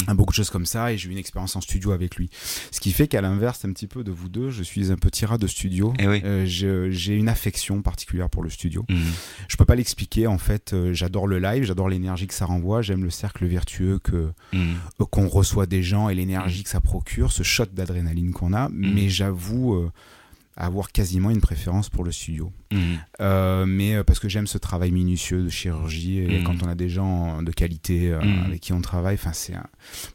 [0.07, 2.29] À beaucoup de choses comme ça, et j'ai eu une expérience en studio avec lui.
[2.71, 5.25] Ce qui fait qu'à l'inverse, un petit peu de vous deux, je suis un petit
[5.25, 5.93] rat de studio.
[5.99, 6.21] Eh oui.
[6.23, 6.45] Euh,
[6.89, 8.85] j'ai une affection particulière pour le studio.
[8.89, 8.97] Mhm.
[9.47, 10.73] Je peux pas l'expliquer en fait.
[10.73, 14.75] euh, j'adore le live, j'adore l'énergie que ça renvoie, j'aime le cercle vertueux que Mhm.
[15.01, 18.69] euh, qu'on reçoit des gens et l'énergie que ça procure, ce shot d'adrénaline qu'on a.
[18.71, 19.89] Mais j'avoue
[20.57, 22.51] euh, avoir quasiment une préférence pour le studio.
[22.71, 22.79] Mhm.
[23.21, 26.43] Euh, mais euh, parce que j'aime ce travail minutieux de chirurgie et Mhm.
[26.43, 28.45] quand on a des gens de qualité euh, Mhm.
[28.45, 29.67] avec qui on travaille, c'est un-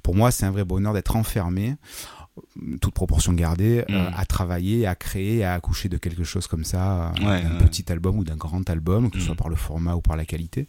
[0.03, 1.77] pour moi c'est un vrai bonheur d'être enfermé
[2.81, 7.09] toute proportion gardée, euh, à travailler, à créer, à accoucher de quelque chose comme ça,
[7.19, 7.59] euh, Ouais, d'un ouais.
[7.59, 10.25] petit album ou d'un grand album, que ce soit par le format ou par la
[10.25, 10.67] qualité.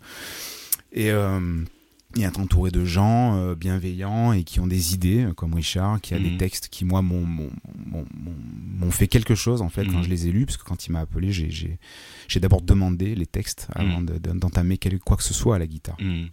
[0.92, 1.64] Et, euh,
[2.18, 6.02] et être entouré de gens euh, bienveillants et qui ont des idées, euh, comme Richard,
[6.02, 6.38] qui a des Mhm.
[6.38, 7.50] textes qui, moi, m'ont-
[8.92, 10.04] fait quelque chose, en fait, quand Mhm.
[10.04, 11.80] je les ai lus, parce que quand il m'a appelé, j'ai-
[12.40, 15.98] d'abord demandé les textes avant de- de- d'entamer quoi que ce soit à la guitare.
[16.02, 16.28] Mhm.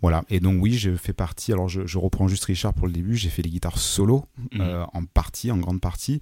[0.00, 0.24] Voilà.
[0.30, 3.16] Et donc, oui, je fais partie, alors je, je reprends juste Richard pour le début,
[3.16, 4.60] j'ai fait les guitares solo, Mhm.
[4.60, 6.20] euh, en partie, en grande partie.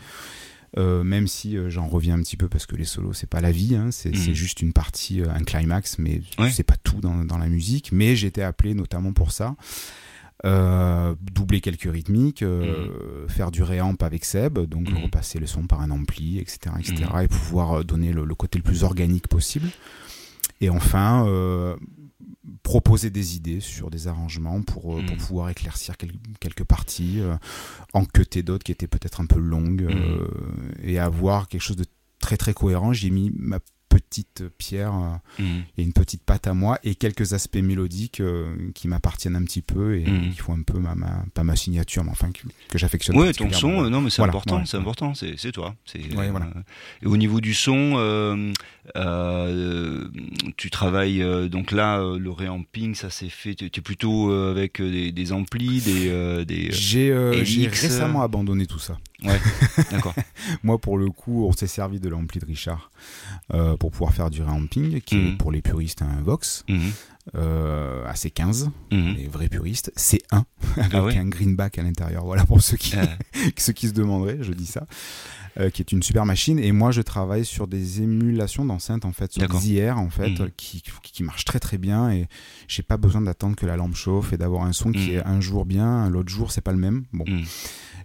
[0.79, 3.41] Euh, même si euh, j'en reviens un petit peu parce que les solos c'est pas
[3.41, 6.49] la vie, hein, c'est c'est juste une partie, euh, un climax, mais Ouais.
[6.51, 7.91] c'est pas tout dans, dans la musique.
[7.91, 9.57] Mais été appelé notamment pour ça.
[10.45, 14.99] Doubler quelques rythmiques, euh, faire du réamp avec Seb, donc Mhm.
[14.99, 18.63] repasser le son par un ampli, etc., etc., et pouvoir donner le, le côté le
[18.65, 19.69] plus organique possible.
[20.61, 21.27] Et enfin,
[22.63, 25.23] proposer des idées sur des arrangements pour, euh, pour Mhm.
[25.23, 27.37] pouvoir éclaircir quel- quelques parties, euh,
[27.93, 30.27] en queuter d'autres qui étaient peut-être un peu longues, euh,
[30.83, 31.87] et avoir quelque chose de
[32.19, 32.93] très très cohérent.
[32.93, 33.59] J'ai mis ma
[34.01, 35.63] petite pierre, euh, Mhm.
[35.79, 39.63] et une petite patte à moi, et quelques aspects mélodiques euh, qui m'appartiennent un petit
[39.63, 40.31] peu, et Mhm.
[40.33, 43.17] qui font un peu ma, ma- pas ma signature, mais enfin que, que j'affectionne.
[43.17, 45.75] Ouais, ton son, non mais c'est Voilà, important, ouais, c'est important, c'est toi.
[46.17, 46.47] Ouais, voilà.
[46.47, 46.61] euh,
[47.03, 47.97] et au niveau du son,
[50.57, 53.55] tu travailles donc là le réamping, ça s'est fait.
[53.55, 56.69] Tu es plutôt avec des, des amplis, des, des.
[56.73, 58.99] J'ai euh, récemment abandonné tout ça.
[59.25, 59.41] Ouais,
[59.91, 60.15] d'accord.
[60.63, 62.91] Moi, pour le coup, on s'est servi de l'ampli de Richard
[63.55, 65.37] euh, pour pouvoir faire du réamping, qui est Mhm.
[65.37, 66.91] pour les puristes un Vox Mhm.
[67.37, 69.15] euh, AC15, Mhm.
[69.17, 70.45] les vrais puristes, C1
[70.77, 71.17] avec Ah ouais.
[71.19, 72.25] un greenback à l'intérieur.
[72.25, 73.05] Voilà pour ceux qui, Euh,
[73.57, 74.87] ceux qui se demanderaient, je dis ça,
[75.59, 76.59] euh, qui est une super machine.
[76.59, 80.31] Et moi, je travaille sur des émulations d'enceintes en fait, sur des IR en fait,
[80.41, 80.51] Mhm.
[80.57, 82.11] qui, qui marchent très très bien.
[82.11, 82.27] Et
[82.69, 85.15] j'ai pas besoin d'attendre que la lampe chauffe et d'avoir un son qui Mhm.
[85.17, 87.05] est un jour bien, l'autre jour c'est pas le même.
[87.13, 87.25] Bon.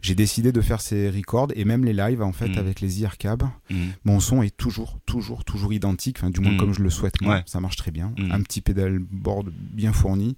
[0.05, 2.57] J'ai décidé de faire ces records et même les lives en fait Mhm.
[2.59, 3.43] avec les IR cab.
[3.71, 3.77] Mhm.
[4.05, 6.57] Mon son est toujours, toujours, toujours identique, enfin du moins Mhm.
[6.59, 7.35] comme je le souhaite moi.
[7.35, 7.43] Ouais.
[7.47, 8.13] Ça marche très bien.
[8.31, 10.37] Un petit pédalboard bien fourni,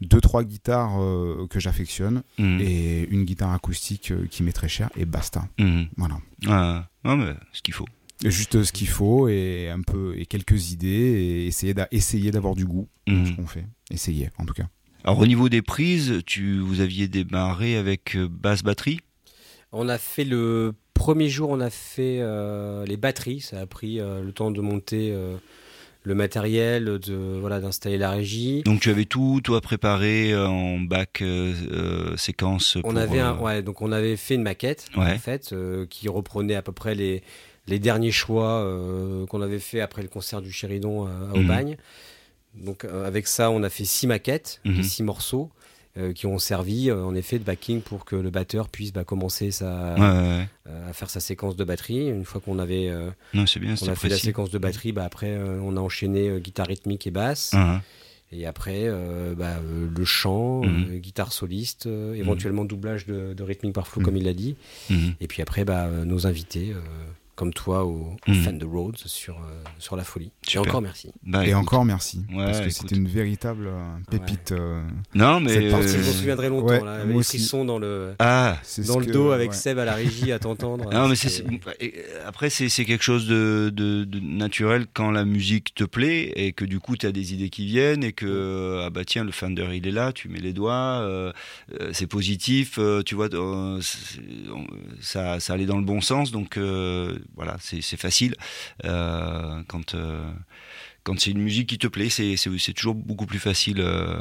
[0.00, 4.90] deux trois guitares euh, que j'affectionne et une guitare acoustique euh, qui m'est très chère
[4.96, 5.46] et basta.
[5.96, 6.16] Voilà.
[6.48, 7.86] Ah, non, mais ce qu'il faut.
[8.24, 12.30] Et Juste ce qu'il faut et un peu et quelques idées et essayer d'a- essayer
[12.30, 13.66] d'avoir du goût dans ce qu'on fait.
[13.90, 14.68] Essayer en tout cas.
[15.06, 18.98] Alors au niveau des prises, tu vous aviez démarré avec euh, basse batterie?
[19.70, 23.40] On a fait le premier jour, on a fait euh, les batteries.
[23.40, 25.36] Ça a pris euh, le temps de monter euh,
[26.02, 28.62] le matériel, de voilà, d'installer la régie.
[28.64, 31.22] Donc tu avais tout, toi préparé en bac
[32.16, 32.76] séquence.
[32.82, 35.12] On avait un, ouais, donc on avait fait une maquette Ouais.
[35.14, 35.54] en fait
[35.88, 37.22] qui reprenait à peu près les
[37.68, 38.64] les derniers choix
[39.28, 41.44] qu'on avait fait après le concert du Chéridon à, à Mhm.
[41.44, 41.76] Aubagne.
[42.64, 44.82] Donc euh, avec ça, on a fait six maquettes, Mhm.
[44.82, 45.50] six morceaux
[45.98, 49.04] euh, qui ont servi euh, en effet de backing pour que le batteur puisse bah,
[49.04, 50.06] commencer sa, Ouais, ouais,
[50.38, 50.48] ouais.
[50.68, 52.08] euh, à faire sa séquence de batterie.
[52.08, 52.90] Une fois qu'on avait
[53.34, 55.80] Non, c'est bien, on c'est a fait la séquence de batterie, bah, après on a
[55.80, 57.52] enchaîné guitare rythmique et basse.
[57.54, 57.80] Ah,
[58.32, 58.90] Et après,
[59.36, 60.98] bah, le chant, Mhm.
[60.98, 64.04] guitare soliste, éventuellement doublage de, de rythmique par flou, Mhm.
[64.04, 64.56] comme il l'a dit.
[64.90, 65.14] Mhm.
[65.20, 66.74] Et puis après, bah, nos invités,
[67.36, 68.34] comme toi au, au Mhm.
[68.42, 70.32] Fan the Roads sur, euh, sur la folie.
[70.46, 70.62] Et Super.
[70.68, 71.10] encore merci.
[71.22, 71.60] Bah, Et écoute.
[71.62, 72.24] encore merci.
[72.32, 74.52] Ouais, parce que c'était une véritable euh, pépite.
[74.52, 74.82] euh,
[75.14, 75.52] Non, mais.
[75.52, 78.56] cette partie, Je m'en souviendrai longtemps, ouais, là, avec les frissons dans le, Ah,
[78.88, 79.56] dans le que- dos avec ouais.
[79.56, 80.90] Seb à la régie à t'entendre.
[80.92, 84.18] Non, mais c'est, C'était- c'est- et, euh, après c'est, c'est quelque chose de, de, de
[84.18, 87.66] naturel quand la musique te plaît et que du coup tu as des idées qui
[87.66, 91.06] viennent et que ah bah tiens le Fender il est là, tu mets les doigts,
[91.92, 93.80] c'est positif, euh, tu vois, euh,
[95.00, 98.34] ça, ça allait dans le bon sens donc euh, voilà c'est, facile
[98.84, 100.30] euh, quand euh,
[101.02, 102.36] quand c'est une musique qui te plaît c'est,
[102.74, 103.80] toujours beaucoup plus facile.
[103.80, 104.16] euh.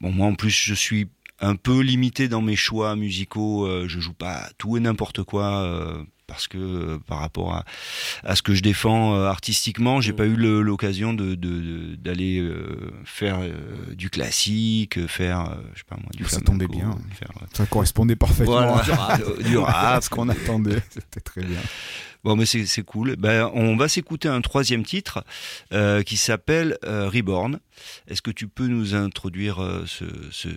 [0.00, 1.08] Bon moi en plus je suis
[1.40, 3.66] un peu limité dans mes choix musicaux.
[3.66, 7.64] euh, je joue pas tout et n'importe quoi euh, parce que euh, par rapport à,
[8.24, 10.16] à ce que je défends artistiquement, j'ai Mm.
[10.16, 13.40] pas eu l'occasion de, de- de- d'aller euh, faire
[13.94, 16.96] du classique, faire je sais pas moi du Ça tombait bien.
[17.12, 18.78] faire, Ça correspondait parfaitement Voilà.
[18.78, 20.02] à Du rap, du rap.
[20.04, 20.82] ce qu'on attendait.
[20.90, 21.60] C'était très bien.
[22.24, 23.16] Bon, mais c'est cool.
[23.16, 25.24] Ben, on va s'écouter un troisième titre
[25.72, 27.58] euh, qui s'appelle euh, Reborn.
[28.06, 30.48] Est-ce que tu peux nous introduire euh, ce, ce...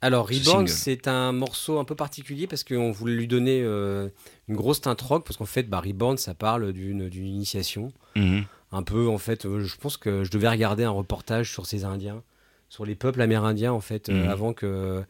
[0.00, 4.08] Alors, Reborn, c'est un morceau un peu particulier parce qu'on voulait lui donner euh,
[4.48, 7.92] une grosse teinte rock parce qu'en fait, bah, Reborn, ça parle d'une initiation.
[8.16, 8.44] Mhm.
[8.72, 11.84] Un peu, en fait, euh, je pense que je devais regarder un reportage sur ces
[11.84, 12.22] Indiens,
[12.68, 14.28] sur les peuples amérindiens, en fait, euh, Mhm.
[14.28, 15.04] avant que.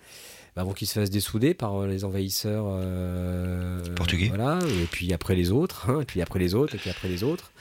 [0.55, 4.29] Bah, avant qu'ils se fassent dessouder par euh, les envahisseurs euh, Portugais.
[4.29, 7.09] Voilà, et puis après les autres, hein, et puis après les autres, et puis après
[7.09, 7.53] les autres.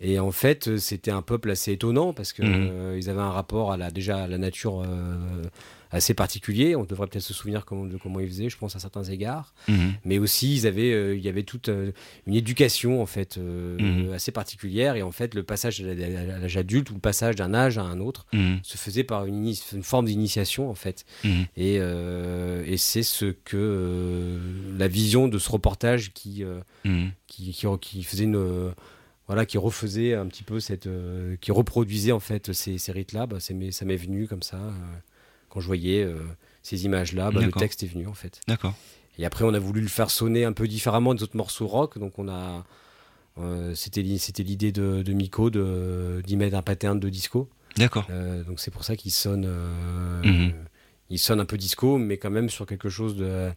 [0.00, 3.30] Et en fait, euh, c'était un peuple assez étonnant parce que euh, ils avaient un
[3.30, 5.16] rapport à la, déjà à la nature euh,
[5.90, 6.76] assez particulier.
[6.76, 9.54] On devrait peut-être se souvenir comment, de comment ils faisaient, je pense à certains égards.
[9.68, 9.92] Mhm.
[10.04, 11.92] Mais aussi, ils avaient, euh, il y avait toute euh,
[12.26, 14.12] une éducation en fait euh, Mhm.
[14.12, 14.96] assez particulière.
[14.96, 18.00] Et en fait, le passage à l'âge adulte ou le passage d'un âge à un
[18.00, 18.60] autre Mhm.
[18.62, 21.04] se faisait par une, forme d'initiation en fait.
[21.56, 24.38] Et, et c'est ce que
[24.78, 26.44] la vision de ce reportage qui,
[27.26, 28.72] qui, qui, qui faisait une
[29.26, 33.12] voilà qui refaisait un petit peu cette euh, qui reproduisait en fait ces, ces rites
[33.12, 34.70] là bah, ça m'est venu comme ça euh,
[35.56, 36.16] quand je voyais euh,
[36.62, 38.74] ces images là le texte est venu en fait D'accord.
[39.18, 41.98] et après on a voulu le faire sonner un peu différemment des autres morceaux rock
[41.98, 42.66] donc on a
[43.38, 48.06] euh, c'était li- c'était l'idée de, de Miko d'y mettre un pattern de disco D'accord.
[48.10, 49.46] euh, donc c'est pour ça qu'il sonne,
[50.24, 50.52] Mhm.
[51.10, 53.50] il sonne un peu disco, mais quand même sur quelque chose de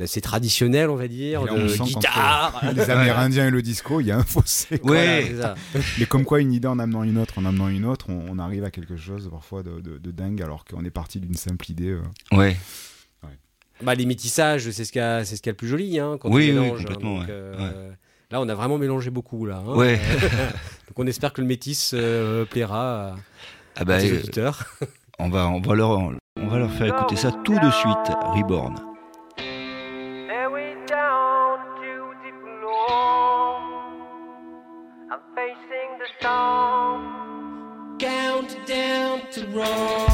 [0.00, 2.60] d'assez traditionnel, on va dire, Et là, on de sent qu'entre guitare.
[2.74, 4.78] Les Amérindiens et le disco, il y a un fossé.
[4.78, 4.90] quoi.
[4.92, 5.26] Ouais.
[5.28, 5.54] c'est ça.
[5.98, 8.38] Mais comme quoi, une idée en amenant une autre, en amenant une autre, on, on
[8.38, 11.70] arrive à quelque chose parfois de, de- de dingue, alors qu'on est parti d'une simple
[11.70, 11.90] idée.
[11.90, 12.00] euh.
[12.36, 12.56] Ouais.
[13.82, 15.68] Bah, les métissages, c'est ce qu'il y a, c'est ce qu'il y a le plus
[15.68, 17.32] joli, hein, quand Oui, on oui, hein, complètement, donc, ouais.
[17.32, 17.90] euh,
[18.30, 19.62] Là, on a vraiment mélangé beaucoup là.
[19.66, 19.74] hein.
[19.74, 19.96] Ouais.
[20.88, 23.16] donc on espère que le métis euh, plaira à,
[23.76, 24.64] Ah bah, euh, auditeurs.
[25.18, 28.14] on va, on va leur, on va leur faire écouter ça tout de suite.
[28.36, 28.74] Reborn.
[39.32, 40.09] To roll.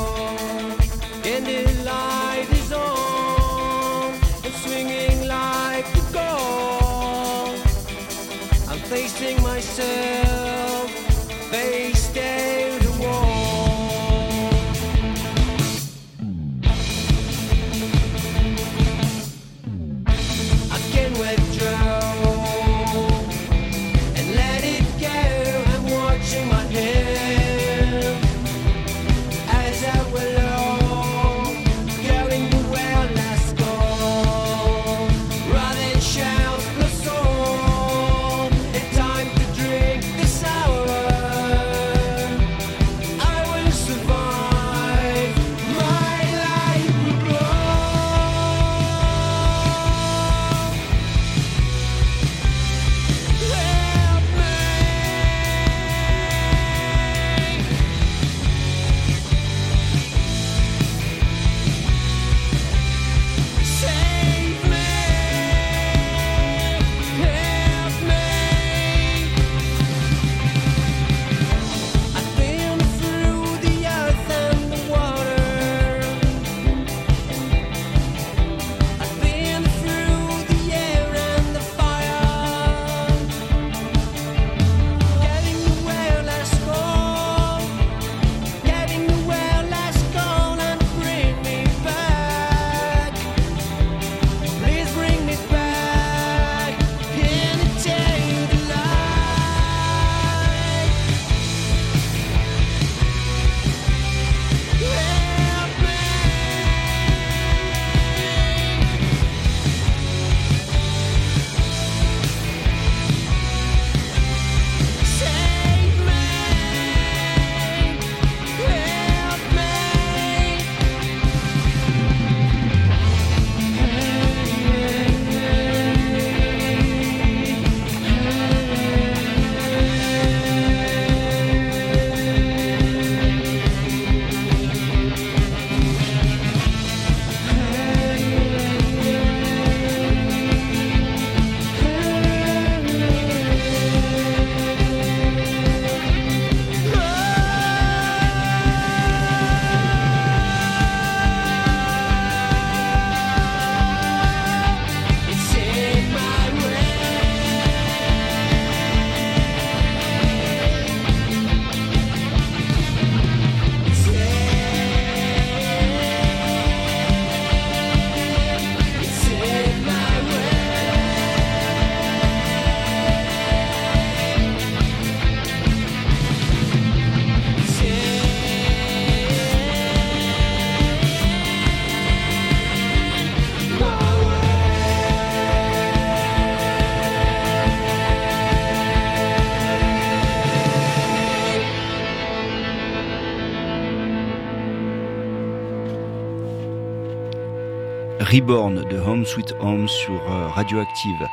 [198.40, 201.26] Reborn de Home Sweet Home sur euh, Radioactive.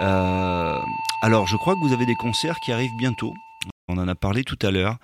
[0.00, 0.78] Euh,
[1.20, 3.34] alors, je crois que vous avez des concerts qui arrivent bientôt.
[3.88, 4.96] On en a parlé tout à l'heure.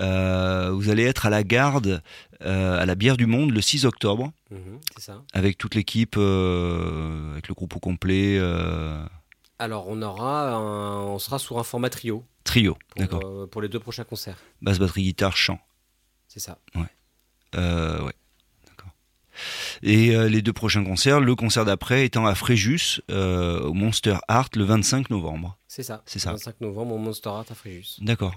[0.00, 2.02] Euh, vous allez être à la garde
[2.40, 5.22] euh, à la Bière du Monde le 6 octobre Mhm, c'est ça.
[5.34, 8.40] avec toute l'équipe, avec le groupe au complet,
[9.58, 13.46] Alors, on aura un- on sera sur un format trio trio, d'accord.
[13.50, 14.38] pour les deux prochains concerts.
[14.62, 15.58] Basse, batterie, guitare, chant.
[16.28, 16.56] C'est ça.
[16.74, 16.80] Ouais,
[17.52, 18.10] d'accord.
[19.82, 24.16] Et euh, les deux prochains concerts, le concert d'après étant à Fréjus, euh, au Monster
[24.28, 25.56] Art, le 25 novembre.
[25.68, 26.02] C'est ça.
[26.06, 26.32] C'est ça.
[26.32, 27.96] 25 novembre au Monster Art à Fréjus.
[28.00, 28.34] D'accord.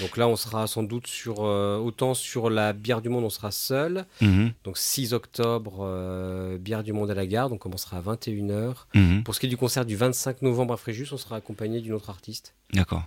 [0.00, 1.44] Donc là, on sera sans doute sur.
[1.44, 4.04] euh, autant sur la bière du monde, on sera seul.
[4.20, 7.48] Mhm, Donc 6 octobre, euh, bière du monde à la gare.
[7.48, 8.74] Donc on commencera à 21h.
[8.94, 11.80] mhm, Pour ce qui est du concert du 25 novembre à Fréjus, on sera accompagné
[11.80, 12.54] d'une autre artiste.
[12.74, 13.04] D'accord.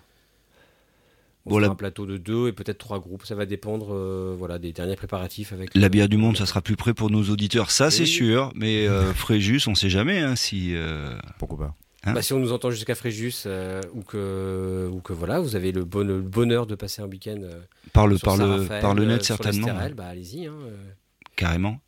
[1.49, 3.25] On Bon, la- un plateau de deux et peut-être trois groupes.
[3.25, 5.51] Ça va dépendre euh, voilà, des derniers préparatifs.
[5.53, 8.05] avec La euh, bière du monde, ça sera plus près pour nos auditeurs, ça c'est
[8.05, 8.51] sûr.
[8.55, 10.75] Mais euh, Fréjus, on sait jamais hein, si.
[10.75, 11.75] euh, Pourquoi pas
[12.05, 15.57] Hein Bah, si on nous entend jusqu'à Fréjus euh, ou, que, ou que voilà, vous
[15.57, 17.59] avez le, bon- le bonheur de passer un week-end euh,
[17.91, 19.67] par le sur par le par le net sur certainement.
[19.97, 20.45] bah, allez-y.
[20.45, 20.75] hein, euh.
[21.35, 21.79] Carrément.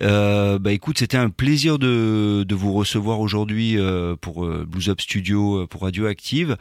[0.00, 4.88] Euh, bah écoute, c'était un plaisir de, de vous recevoir aujourd'hui euh, pour euh, Blues
[4.88, 6.56] Up Studio pour Radioactive.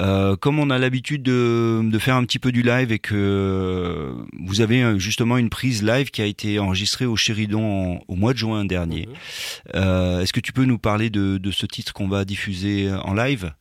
[0.00, 4.14] Euh, comme on a l'habitude de, de faire un petit peu du live et que
[4.40, 8.32] vous avez justement une prise live qui a été enregistrée au Chéridon en- au mois
[8.32, 9.08] de juin dernier.
[9.74, 10.20] Mhm.
[10.22, 13.52] Est-ce que tu peux nous parler de, de ce titre qu'on va diffuser en live?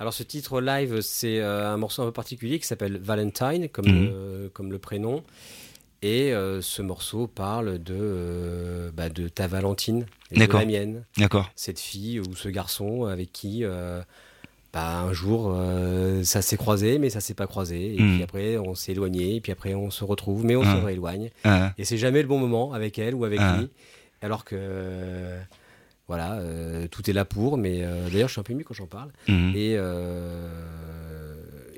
[0.00, 4.04] Alors ce titre live, c'est un morceau un peu particulier qui s'appelle Valentine, comme, Mhm.
[4.04, 5.24] le, comme le prénom.
[6.02, 10.60] Et euh, ce morceau parle de, euh, bah, de ta Valentine et de D'accord.
[10.60, 11.04] la mienne.
[11.16, 11.50] D'accord.
[11.56, 14.00] Cette fille ou ce garçon avec qui euh,
[14.72, 15.52] bah, un jour
[16.22, 17.96] ça s'est croisé, mais ça s'est pas croisé.
[17.96, 18.14] Et Mhm.
[18.14, 20.76] puis après on s'est éloigné, et puis après on se retrouve, mais on Ah.
[20.80, 21.30] se rééloigne.
[21.42, 23.56] Ah, Et c'est jamais le bon moment avec elle ou avec Ah.
[23.58, 23.68] lui.
[24.22, 25.36] Alors que
[26.06, 26.40] voilà,
[26.90, 27.58] tout est là pour.
[27.58, 27.80] Mais
[28.12, 29.10] d'ailleurs, je suis un peu ému quand j'en parle.
[29.26, 29.52] mhm.
[29.56, 29.76] Et,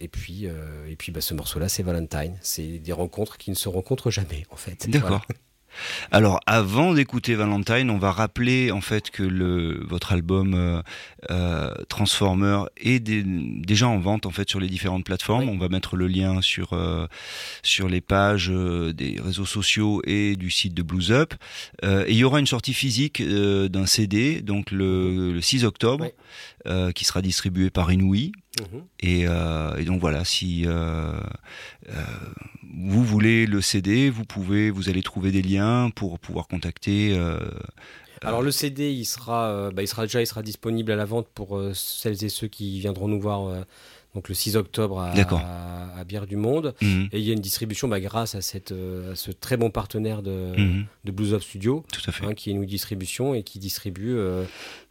[0.01, 2.35] et puis, euh, et puis bah, ce morceau-là, c'est Valentine.
[2.41, 4.89] C'est des rencontres qui ne se rencontrent jamais, en fait.
[4.91, 5.25] D'accord.
[6.11, 10.83] Alors, avant d'écouter Valentine, on va rappeler en fait que le votre album euh,
[11.31, 15.45] euh, Transformer est dé- déjà en vente en fait sur les différentes plateformes.
[15.45, 15.51] Oui.
[15.55, 17.07] On va mettre le lien sur euh,
[17.63, 21.35] sur les pages euh, des réseaux sociaux et du site de Blues Up.
[21.85, 25.65] Euh, et il y aura une sortie physique euh, d'un CD, donc le, le 6
[25.65, 26.11] octobre, Oui.
[26.67, 28.33] euh, qui sera distribué par Inouï.
[28.61, 28.85] Mhm.
[29.01, 31.13] Et, euh, et donc voilà, si euh,
[31.89, 31.93] euh,
[32.75, 37.19] vous voulez le CD, vous pouvez, vous allez trouver des liens pour pouvoir contacter.
[38.23, 41.27] Alors le CD, il sera, bah, il sera déjà, il sera disponible à la vente
[41.35, 43.65] pour celles et ceux qui viendront nous voir.
[44.15, 45.41] donc le 6 octobre à, D'accord.
[45.43, 46.75] à, à Bière du Monde.
[46.83, 49.71] mhm, Et il y a une distribution bah, grâce à, cette, à ce très bon
[49.71, 51.83] partenaire de, mhm, de Blues of Studio.
[51.93, 52.27] tout à fait.
[52.27, 54.17] hein, qui est une distribution et qui distribue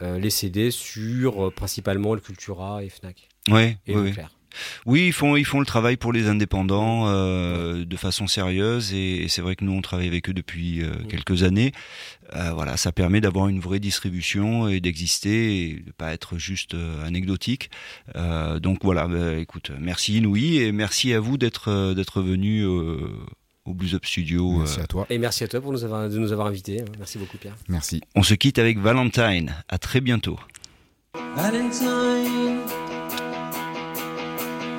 [0.01, 3.93] les CD sur principalement le Cultura et Fnac Ouais, et.
[3.93, 4.29] Leclerc.
[4.85, 9.23] Oui, ils font, ils font le travail pour les indépendants euh, de façon sérieuse et,
[9.23, 11.71] et c'est vrai que nous on travaille avec eux depuis euh, quelques années.
[12.35, 16.73] Euh, voilà, ça permet d'avoir une vraie distribution et d'exister et de pas être juste
[16.73, 17.69] euh, anecdotique.
[18.15, 22.63] Euh, donc voilà, bah, écoute, merci Inouï et merci à vous d'être euh, d'être venu
[22.63, 23.07] euh,
[23.65, 24.57] au Blues Up Studio.
[24.59, 24.83] Merci euh.
[24.83, 25.07] à toi.
[25.09, 26.83] Et merci à toi pour nous avoir, de nous avoir invités.
[26.97, 27.55] Merci beaucoup Pierre.
[27.67, 28.01] Merci.
[28.15, 29.55] On se quitte avec Valentine.
[29.67, 30.39] À très bientôt.
[31.35, 32.59] Valentine,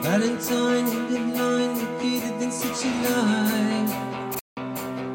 [0.03, 3.87] Valentine, you've been lying, repeated in such a lie.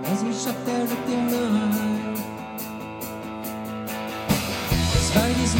[0.05, 2.17] As we shut there at the night,
[5.09, 5.55] sight is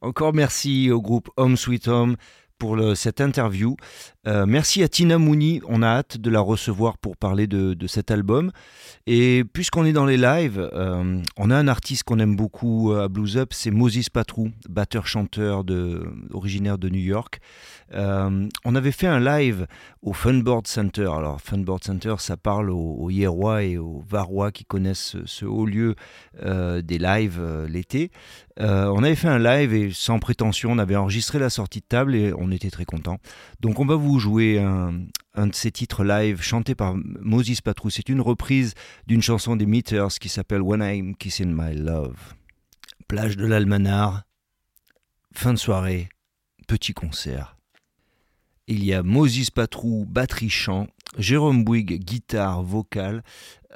[0.00, 2.16] Encore merci au groupe Home Sweet Home
[2.58, 3.76] pour cette interview.
[4.26, 5.60] Euh, merci à Tina Mooney.
[5.68, 8.50] On a hâte de la recevoir pour parler de, cet album.
[9.06, 13.08] Et puisqu'on est dans les lives, euh, on a un artiste qu'on aime beaucoup à
[13.08, 16.02] Blues Up, c'est Moses Patrou, batteur-chanteur de,
[16.32, 17.40] originaire de New York.
[17.92, 19.66] Euh, on avait fait un live
[20.02, 21.08] au Funboard Center.
[21.16, 25.66] Alors, Funboard Center, ça parle aux, aux Hierois et aux Varois qui connaissent ce, haut
[25.66, 25.94] lieu
[26.42, 28.10] euh, des lives euh, l'été.
[28.60, 31.86] Euh, on avait fait un live et sans prétention, on avait enregistré la sortie de
[31.86, 33.18] table et on était très contents.
[33.60, 37.90] Donc, on va vous jouer un, de ces titres live chanté par Moses Patrou.
[37.90, 38.74] C'est une reprise
[39.06, 42.34] d'une chanson des Meters qui s'appelle When I'm Kissing My Love.
[43.08, 44.24] Plage de l'Almanar,
[45.32, 46.08] fin de soirée,
[46.66, 47.56] petit concert.
[48.66, 50.86] Il y a Moses Patrou, batterie chant,
[51.18, 53.22] Jérôme Bouygues, guitare, vocale,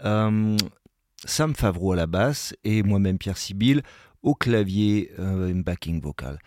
[0.05, 0.57] euh,
[1.24, 3.82] Sam Favreau à la basse et moi-même Pierre Sibyl
[4.22, 6.39] au clavier, euh, backing vocal.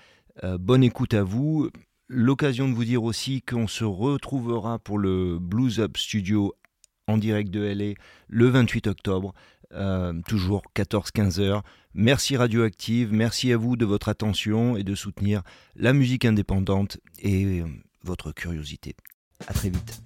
[0.44, 1.70] Euh, bonne écoute à vous.
[2.14, 6.54] L'occasion de vous dire aussi qu'on se retrouvera pour le Blues Up Studio
[7.08, 7.94] en direct de LA
[8.28, 9.34] le 28 octobre,
[9.72, 11.64] euh, toujours 14-15 heures.
[11.94, 15.42] Merci Radioactive, merci à vous de votre attention et de soutenir
[15.78, 17.66] la musique indépendante et euh,
[18.04, 18.94] votre curiosité.
[19.48, 20.02] À très vite.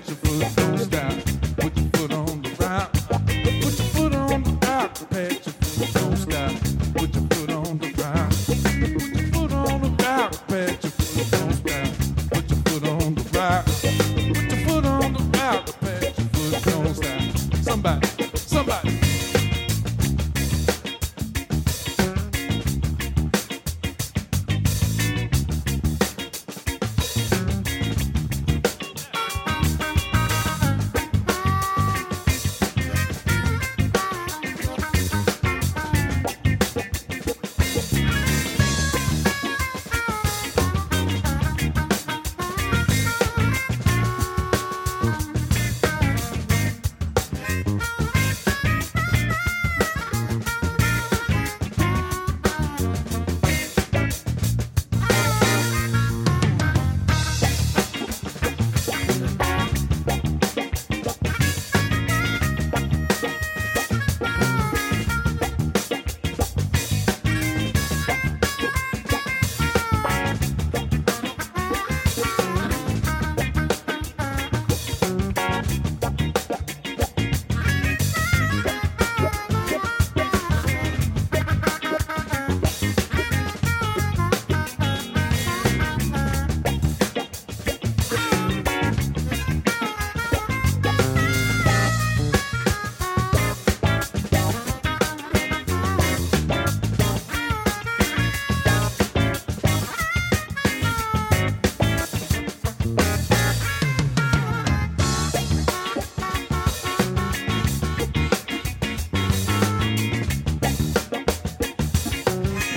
[0.00, 1.29] get your foot stop.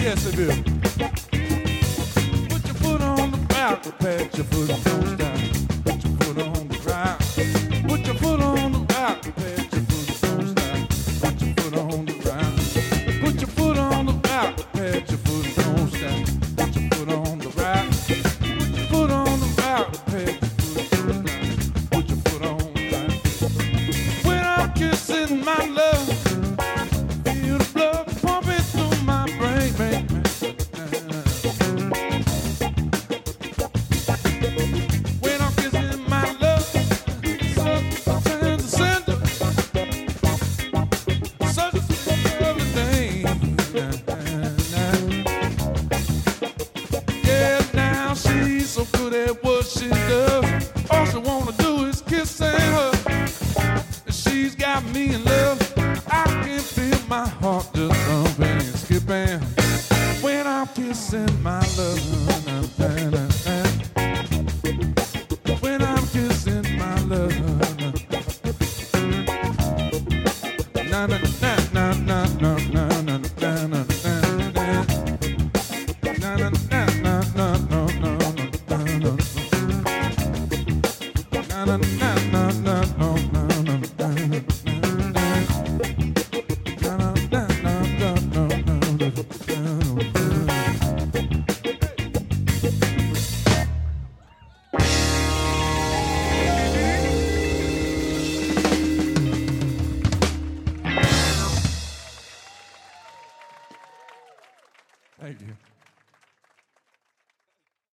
[0.04, 0.48] yes it do.
[2.50, 5.40] Put your foot on the barrel, pat your foot down.
[5.86, 7.20] Put your foot on the ground.
[7.88, 9.63] Put your foot on the rock, pat